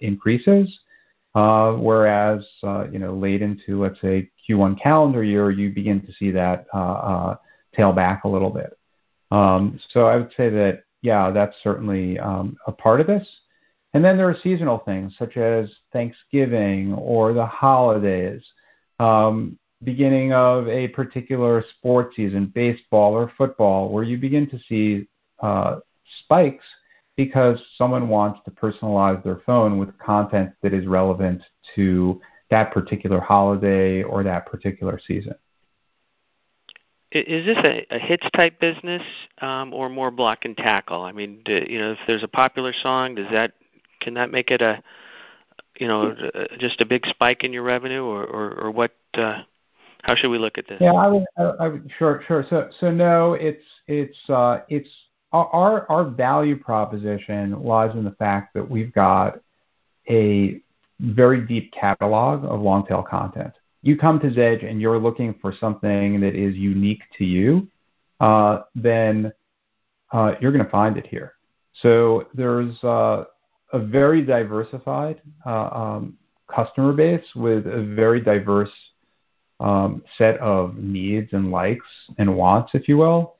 increases. 0.00 0.80
Uh, 1.34 1.72
whereas, 1.72 2.46
uh, 2.62 2.84
you 2.90 2.98
know, 2.98 3.14
late 3.14 3.40
into, 3.40 3.80
let's 3.80 3.98
say, 4.02 4.30
Q1 4.48 4.80
calendar 4.82 5.24
year, 5.24 5.50
you 5.50 5.70
begin 5.70 6.00
to 6.02 6.12
see 6.12 6.30
that 6.30 6.66
tail 7.74 7.92
back 7.92 8.24
a 8.24 8.28
little 8.28 8.50
bit. 8.50 8.76
Um, 9.30 9.80
so 9.90 10.06
I 10.06 10.16
would 10.16 10.32
say 10.36 10.50
that, 10.50 10.84
yeah, 11.00 11.30
that's 11.30 11.56
certainly 11.62 12.18
um, 12.18 12.56
a 12.66 12.72
part 12.72 13.00
of 13.00 13.06
this. 13.06 13.26
And 13.94 14.04
then 14.04 14.16
there 14.16 14.28
are 14.28 14.36
seasonal 14.42 14.78
things 14.78 15.14
such 15.18 15.36
as 15.36 15.70
Thanksgiving 15.92 16.94
or 16.94 17.32
the 17.32 17.46
holidays, 17.46 18.42
um, 18.98 19.58
beginning 19.84 20.32
of 20.32 20.68
a 20.68 20.88
particular 20.88 21.64
sports 21.76 22.16
season, 22.16 22.52
baseball 22.54 23.12
or 23.14 23.32
football, 23.36 23.90
where 23.90 24.04
you 24.04 24.16
begin 24.16 24.48
to 24.50 24.58
see 24.68 25.08
uh, 25.40 25.80
spikes 26.20 26.64
because 27.16 27.60
someone 27.76 28.08
wants 28.08 28.40
to 28.44 28.50
personalize 28.50 29.22
their 29.22 29.40
phone 29.44 29.78
with 29.78 29.96
content 29.98 30.50
that 30.62 30.72
is 30.72 30.86
relevant 30.86 31.42
to 31.74 32.20
that 32.50 32.72
particular 32.72 33.20
holiday 33.20 34.02
or 34.02 34.22
that 34.22 34.46
particular 34.46 35.00
season. 35.06 35.34
Is 37.10 37.44
this 37.44 37.58
a, 37.58 37.86
a 37.90 37.98
hits 37.98 38.26
type 38.34 38.58
business 38.58 39.02
um, 39.42 39.74
or 39.74 39.90
more 39.90 40.10
block 40.10 40.46
and 40.46 40.56
tackle? 40.56 41.02
I 41.02 41.12
mean, 41.12 41.42
do, 41.44 41.64
you 41.68 41.78
know, 41.78 41.92
if 41.92 41.98
there's 42.06 42.22
a 42.22 42.28
popular 42.28 42.72
song, 42.72 43.14
does 43.14 43.30
that 43.30 43.52
can 44.00 44.14
that 44.14 44.30
make 44.30 44.50
it 44.50 44.62
a 44.62 44.82
you 45.78 45.86
know 45.86 46.14
just 46.58 46.80
a 46.80 46.86
big 46.86 47.06
spike 47.06 47.44
in 47.44 47.52
your 47.52 47.64
revenue, 47.64 48.02
or 48.02 48.24
or, 48.24 48.54
or 48.64 48.70
what? 48.70 48.92
Uh, 49.12 49.42
how 50.02 50.14
should 50.14 50.30
we 50.30 50.38
look 50.38 50.56
at 50.58 50.66
this? 50.66 50.78
Yeah, 50.80 50.92
I 50.92 51.06
would, 51.08 51.24
I 51.60 51.68
would 51.68 51.90
sure, 51.98 52.22
sure. 52.26 52.44
So 52.48 52.70
so 52.80 52.90
no, 52.90 53.34
it's 53.34 53.64
it's 53.86 54.18
uh, 54.30 54.60
it's 54.68 54.88
our 55.32 55.90
our 55.90 56.04
value 56.04 56.56
proposition 56.56 57.62
lies 57.62 57.94
in 57.94 58.04
the 58.04 58.12
fact 58.12 58.54
that 58.54 58.68
we've 58.68 58.92
got 58.92 59.40
a 60.10 60.60
very 61.00 61.40
deep 61.40 61.72
catalog 61.72 62.44
of 62.44 62.60
long 62.60 62.86
tail 62.86 63.02
content 63.02 63.52
you 63.82 63.96
come 63.96 64.20
to 64.20 64.30
Zedge 64.30 64.68
and 64.68 64.80
you're 64.80 64.98
looking 64.98 65.34
for 65.40 65.52
something 65.58 66.20
that 66.20 66.34
is 66.34 66.54
unique 66.54 67.02
to 67.18 67.24
you, 67.24 67.68
uh, 68.20 68.60
then 68.74 69.32
uh, 70.12 70.34
you're 70.40 70.52
going 70.52 70.64
to 70.64 70.70
find 70.70 70.96
it 70.96 71.06
here. 71.06 71.34
So 71.80 72.28
there's 72.32 72.82
uh, 72.84 73.24
a 73.72 73.78
very 73.78 74.22
diversified 74.22 75.20
um, 75.44 76.16
customer 76.46 76.92
base 76.92 77.24
with 77.34 77.66
a 77.66 77.82
very 77.82 78.20
diverse 78.20 78.70
um, 79.58 80.02
set 80.16 80.38
of 80.38 80.76
needs 80.76 81.30
and 81.32 81.50
likes 81.50 81.86
and 82.18 82.36
wants, 82.36 82.72
if 82.74 82.88
you 82.88 82.98
will, 82.98 83.36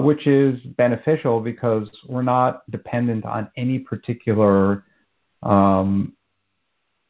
which 0.00 0.26
is 0.26 0.60
beneficial 0.76 1.40
because 1.40 1.88
we're 2.08 2.22
not 2.22 2.68
dependent 2.70 3.24
on 3.24 3.50
any 3.56 3.78
particular 3.78 4.84
um, 5.42 6.12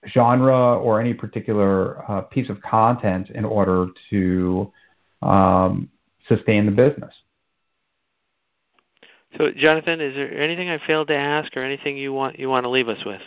genre 0.08 0.78
or 0.78 1.00
any 1.00 1.14
particular 1.14 2.10
uh, 2.10 2.20
piece 2.22 2.48
of 2.48 2.60
content 2.62 3.30
in 3.30 3.44
order 3.44 3.86
to 4.10 4.72
um, 5.22 5.90
sustain 6.28 6.66
the 6.66 6.72
business. 6.72 7.14
So, 9.36 9.50
Jonathan, 9.56 10.00
is 10.00 10.14
there 10.14 10.32
anything 10.38 10.68
I 10.68 10.78
failed 10.86 11.08
to 11.08 11.16
ask, 11.16 11.56
or 11.56 11.62
anything 11.62 11.96
you 11.96 12.12
want 12.12 12.38
you 12.38 12.48
want 12.48 12.64
to 12.64 12.70
leave 12.70 12.88
us 12.88 12.98
with? 13.04 13.20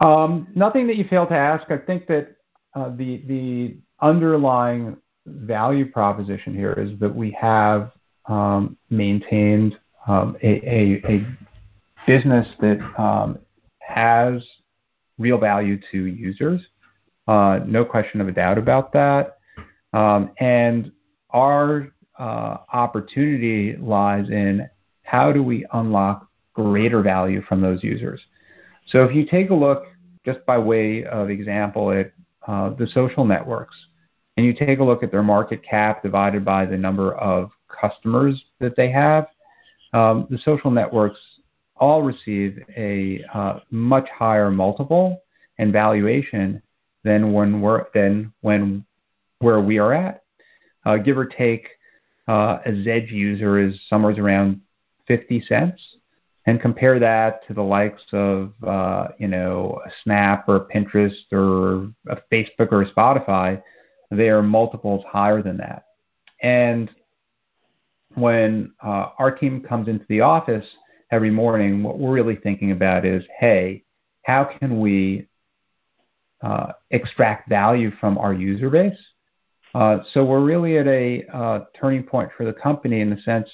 Um, 0.00 0.48
nothing 0.54 0.88
that 0.88 0.96
you 0.96 1.04
failed 1.04 1.28
to 1.28 1.36
ask. 1.36 1.70
I 1.70 1.78
think 1.78 2.06
that 2.08 2.36
uh, 2.74 2.90
the 2.96 3.22
the 3.26 3.76
underlying 4.00 4.96
value 5.26 5.90
proposition 5.90 6.54
here 6.54 6.72
is 6.72 6.98
that 7.00 7.14
we 7.14 7.36
have 7.40 7.92
um, 8.26 8.76
maintained 8.90 9.78
um, 10.06 10.36
a, 10.42 10.48
a, 10.48 11.02
a, 11.08 11.26
business 12.06 12.46
that 12.60 12.78
um, 13.00 13.38
has 13.78 14.44
real 15.18 15.38
value 15.38 15.78
to 15.90 16.04
users. 16.04 16.60
Uh, 17.26 17.60
no 17.66 17.82
question 17.82 18.20
of 18.20 18.28
a 18.28 18.32
doubt 18.32 18.58
about 18.58 18.92
that. 18.92 19.38
Um, 19.94 20.30
and 20.38 20.92
our 21.30 21.88
uh, 22.18 22.58
opportunity 22.72 23.76
lies 23.78 24.28
in 24.28 24.68
how 25.02 25.32
do 25.32 25.42
we 25.42 25.64
unlock 25.72 26.28
greater 26.52 27.00
value 27.00 27.40
from 27.42 27.62
those 27.62 27.82
users. 27.82 28.20
So 28.88 29.04
if 29.04 29.14
you 29.14 29.24
take 29.24 29.50
a 29.50 29.54
look, 29.54 29.86
just 30.26 30.44
by 30.44 30.58
way 30.58 31.04
of 31.04 31.30
example, 31.30 31.90
at 31.90 32.12
uh, 32.46 32.70
the 32.70 32.86
social 32.88 33.24
networks, 33.24 33.76
and 34.36 34.44
you 34.44 34.52
take 34.52 34.78
a 34.80 34.84
look 34.84 35.02
at 35.02 35.10
their 35.10 35.22
market 35.22 35.62
cap 35.62 36.02
divided 36.02 36.44
by 36.44 36.66
the 36.66 36.76
number 36.76 37.14
of 37.14 37.50
customers 37.68 38.44
that 38.60 38.76
they 38.76 38.90
have, 38.90 39.26
um, 39.92 40.26
the 40.30 40.38
social 40.38 40.70
networks 40.70 41.20
all 41.76 42.02
receive 42.02 42.58
a 42.76 43.22
uh, 43.32 43.60
much 43.70 44.08
higher 44.08 44.50
multiple 44.50 45.22
and 45.58 45.72
valuation 45.72 46.60
than 47.04 47.32
when 47.32 47.60
we're 47.60 47.84
than 47.94 48.32
when 48.40 48.84
where 49.38 49.60
we 49.60 49.78
are 49.78 49.92
at. 49.92 50.22
Uh, 50.84 50.96
give 50.96 51.16
or 51.16 51.26
take, 51.26 51.68
uh, 52.28 52.58
a 52.66 52.70
Zedge 52.70 53.10
user 53.10 53.58
is 53.58 53.80
somewhere 53.88 54.18
around 54.20 54.60
50 55.06 55.42
cents, 55.48 55.80
and 56.46 56.60
compare 56.60 56.98
that 56.98 57.46
to 57.46 57.54
the 57.54 57.62
likes 57.62 58.02
of 58.12 58.52
uh, 58.66 59.08
you 59.18 59.28
know 59.28 59.80
Snap 60.02 60.48
or 60.48 60.66
Pinterest 60.74 61.32
or 61.32 61.92
Facebook 62.32 62.72
or 62.72 62.84
Spotify. 62.86 63.62
They 64.14 64.28
are 64.28 64.42
multiples 64.42 65.04
higher 65.10 65.42
than 65.42 65.56
that. 65.58 65.84
And 66.42 66.90
when 68.14 68.72
uh, 68.82 69.10
our 69.18 69.30
team 69.30 69.60
comes 69.60 69.88
into 69.88 70.04
the 70.08 70.20
office 70.20 70.66
every 71.10 71.30
morning, 71.30 71.82
what 71.82 71.98
we're 71.98 72.12
really 72.12 72.36
thinking 72.36 72.70
about 72.70 73.04
is, 73.04 73.24
hey, 73.38 73.84
how 74.22 74.44
can 74.44 74.80
we 74.80 75.28
uh, 76.42 76.72
extract 76.90 77.48
value 77.48 77.90
from 78.00 78.18
our 78.18 78.32
user 78.32 78.70
base? 78.70 78.98
Uh, 79.74 79.98
so 80.12 80.24
we're 80.24 80.44
really 80.44 80.78
at 80.78 80.86
a 80.86 81.24
uh, 81.32 81.60
turning 81.78 82.02
point 82.02 82.30
for 82.36 82.44
the 82.44 82.52
company 82.52 83.00
in 83.00 83.10
the 83.10 83.20
sense 83.22 83.48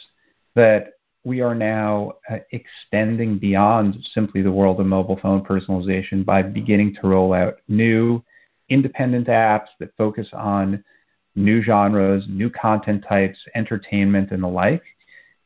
that 0.54 0.92
we 1.24 1.40
are 1.40 1.54
now 1.54 2.12
uh, 2.30 2.38
extending 2.52 3.38
beyond 3.38 3.96
simply 4.14 4.42
the 4.42 4.52
world 4.52 4.80
of 4.80 4.86
mobile 4.86 5.18
phone 5.20 5.42
personalization 5.42 6.24
by 6.24 6.42
beginning 6.42 6.94
to 6.94 7.08
roll 7.08 7.32
out 7.32 7.56
new 7.68 8.22
independent 8.70 9.26
apps 9.26 9.68
that 9.78 9.94
focus 9.96 10.28
on 10.32 10.82
new 11.34 11.62
genres, 11.62 12.24
new 12.28 12.50
content 12.50 13.04
types, 13.08 13.38
entertainment, 13.54 14.30
and 14.30 14.42
the 14.42 14.48
like. 14.48 14.82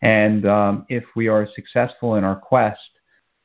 And 0.02 0.46
um, 0.46 0.86
if 0.88 1.04
we 1.16 1.28
are 1.28 1.48
successful 1.54 2.16
in 2.16 2.24
our 2.24 2.36
quest, 2.36 2.80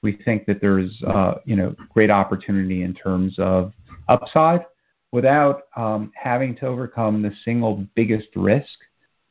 we 0.01 0.13
think 0.23 0.45
that 0.45 0.61
there's 0.61 1.01
uh, 1.07 1.35
you 1.45 1.55
know 1.55 1.75
great 1.89 2.09
opportunity 2.09 2.83
in 2.83 2.93
terms 2.93 3.35
of 3.37 3.73
upside 4.07 4.65
without 5.11 5.63
um, 5.75 6.11
having 6.15 6.55
to 6.55 6.67
overcome 6.67 7.21
the 7.21 7.33
single 7.43 7.85
biggest 7.95 8.27
risk 8.35 8.77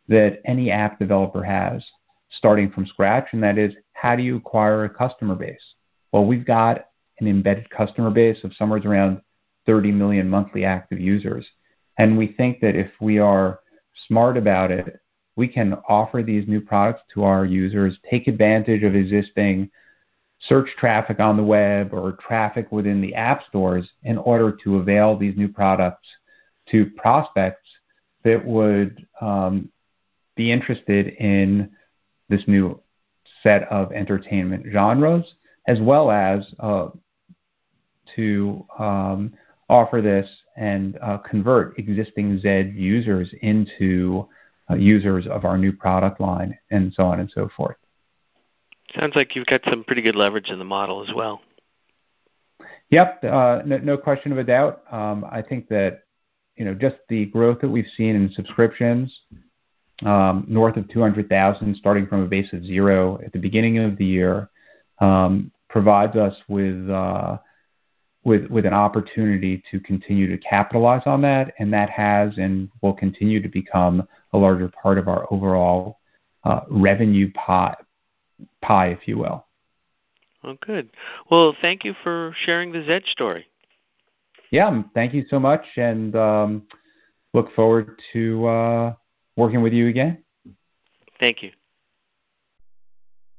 that 0.09 0.41
any 0.45 0.71
app 0.71 0.99
developer 0.99 1.43
has 1.43 1.85
starting 2.31 2.71
from 2.71 2.87
scratch, 2.87 3.29
and 3.33 3.43
that 3.43 3.59
is 3.59 3.75
how 3.93 4.15
do 4.15 4.23
you 4.23 4.37
acquire 4.37 4.85
a 4.85 4.89
customer 4.89 5.35
base? 5.35 5.75
Well, 6.13 6.27
we've 6.27 6.45
got 6.45 6.87
an 7.21 7.27
embedded 7.27 7.69
customer 7.71 8.11
base 8.11 8.43
of 8.45 8.55
somewhere 8.55 8.81
around 8.85 9.21
30 9.69 9.93
million 9.93 10.29
monthly 10.29 10.65
active 10.65 10.99
users. 10.99 11.47
And 11.99 12.17
we 12.17 12.29
think 12.29 12.61
that 12.61 12.75
if 12.75 12.91
we 13.01 13.19
are 13.19 13.61
smart 14.07 14.39
about 14.39 14.71
it, 14.71 14.99
we 15.37 15.47
can 15.47 15.75
offer 15.89 16.23
these 16.23 16.49
new 16.49 16.61
products 16.61 17.03
to 17.13 17.23
our 17.23 17.45
users, 17.45 17.99
take 18.11 18.27
advantage 18.27 18.83
of 18.83 18.97
existing 18.97 19.71
search 20.41 20.69
traffic 20.79 21.21
on 21.21 21.37
the 21.37 21.43
web 21.43 21.93
or 21.93 22.13
traffic 22.13 22.73
within 22.73 23.03
the 23.03 23.15
app 23.15 23.45
stores 23.47 23.91
in 24.05 24.17
order 24.17 24.57
to 24.65 24.79
avail 24.79 25.17
these 25.17 25.37
new 25.37 25.49
products 25.49 26.09
to 26.71 26.87
prospects 26.97 27.69
that 28.25 28.43
would 28.45 29.07
um, 29.21 29.69
be 30.35 30.51
interested 30.51 31.09
in 31.19 31.71
this 32.31 32.43
new 32.47 32.81
set 33.43 33.65
of 33.65 33.93
entertainment 33.93 34.65
genres, 34.73 35.35
as 35.67 35.79
well 35.81 36.11
as 36.11 36.47
uh, 36.59 36.89
to 38.17 38.65
um, 38.79 39.33
offer 39.69 40.01
this 40.01 40.29
and 40.57 40.99
uh, 41.03 41.19
convert 41.19 41.79
existing 41.79 42.41
Zedge 42.41 42.75
users 42.75 43.33
into 43.43 44.27
uh, 44.71 44.75
users 44.75 45.27
of 45.27 45.45
our 45.45 45.57
new 45.57 45.73
product 45.73 46.21
line, 46.21 46.57
and 46.71 46.93
so 46.93 47.05
on 47.05 47.21
and 47.21 47.31
so 47.35 47.49
forth. 47.57 47.77
Sounds 48.99 49.15
like 49.15 49.37
you've 49.37 49.47
got 49.47 49.61
some 49.65 49.85
pretty 49.85 50.03
good 50.03 50.17
leverage 50.17 50.51
in 50.51 50.59
the 50.59 50.65
model 50.65 51.03
as 51.07 51.15
well. 51.15 51.41
Yep, 52.91 53.25
uh, 53.25 53.61
no, 53.67 53.79
no, 53.79 53.97
question 53.99 54.33
of 54.33 54.39
a 54.39 54.45
doubt. 54.45 54.83
Um, 54.91 55.27
I 55.31 55.43
think 55.43 55.69
that 55.69 56.05
you 56.57 56.65
know 56.65 56.75
just 56.75 56.97
the 57.09 57.27
growth 57.27 57.61
that 57.61 57.69
we've 57.69 57.87
seen 57.97 58.17
in 58.17 58.33
subscriptions, 58.33 59.21
um, 60.07 60.47
north 60.49 60.77
of 60.77 60.89
200,000, 60.89 61.77
starting 61.77 62.07
from 62.07 62.23
a 62.23 62.27
base 62.27 62.53
of 62.53 62.65
zero 62.65 63.21
at 63.25 63.33
the 63.33 63.39
beginning 63.39 63.79
of 63.79 63.99
the 63.99 64.07
year, 64.07 64.49
um, 65.01 65.53
provides 65.69 66.17
us 66.17 66.35
with 66.49 66.89
uh, 66.89 67.37
with 68.25 68.47
with 68.51 68.67
an 68.67 68.75
opportunity 68.75 69.63
to 69.71 69.81
continue 69.81 70.29
to 70.29 70.39
capitalize 70.39 71.03
on 71.07 71.23
that, 71.23 71.55
and 71.59 71.73
that 71.73 71.91
has 71.91 72.37
and 72.39 72.69
will 72.83 72.93
continue 72.93 73.41
to 73.43 73.49
become 73.49 74.07
a 74.33 74.39
larger 74.39 74.69
part 74.69 74.99
of 74.99 75.09
our 75.09 75.27
overall 75.33 75.99
uh, 76.45 76.61
revenue 76.69 77.31
pie, 77.33 77.77
pie, 78.63 78.89
if 78.89 79.07
you 79.07 79.19
will. 79.19 79.47
Oh, 80.45 80.57
good. 80.61 80.91
Well, 81.31 81.57
thank 81.61 81.85
you 81.85 81.95
for 82.03 82.35
sharing 82.45 82.73
the 82.73 82.79
Zedge 82.79 83.07
story. 83.07 83.47
Yeah, 84.51 84.83
thank 84.95 85.13
you 85.13 85.25
so 85.29 85.39
much, 85.39 85.65
and 85.77 86.15
um, 86.17 86.63
look 87.35 87.55
forward 87.55 88.01
to 88.13 88.47
uh, 88.47 88.95
working 89.37 89.63
with 89.63 89.73
you 89.73 89.89
again. 89.89 90.25
Thank 91.21 91.43
you. 91.43 91.51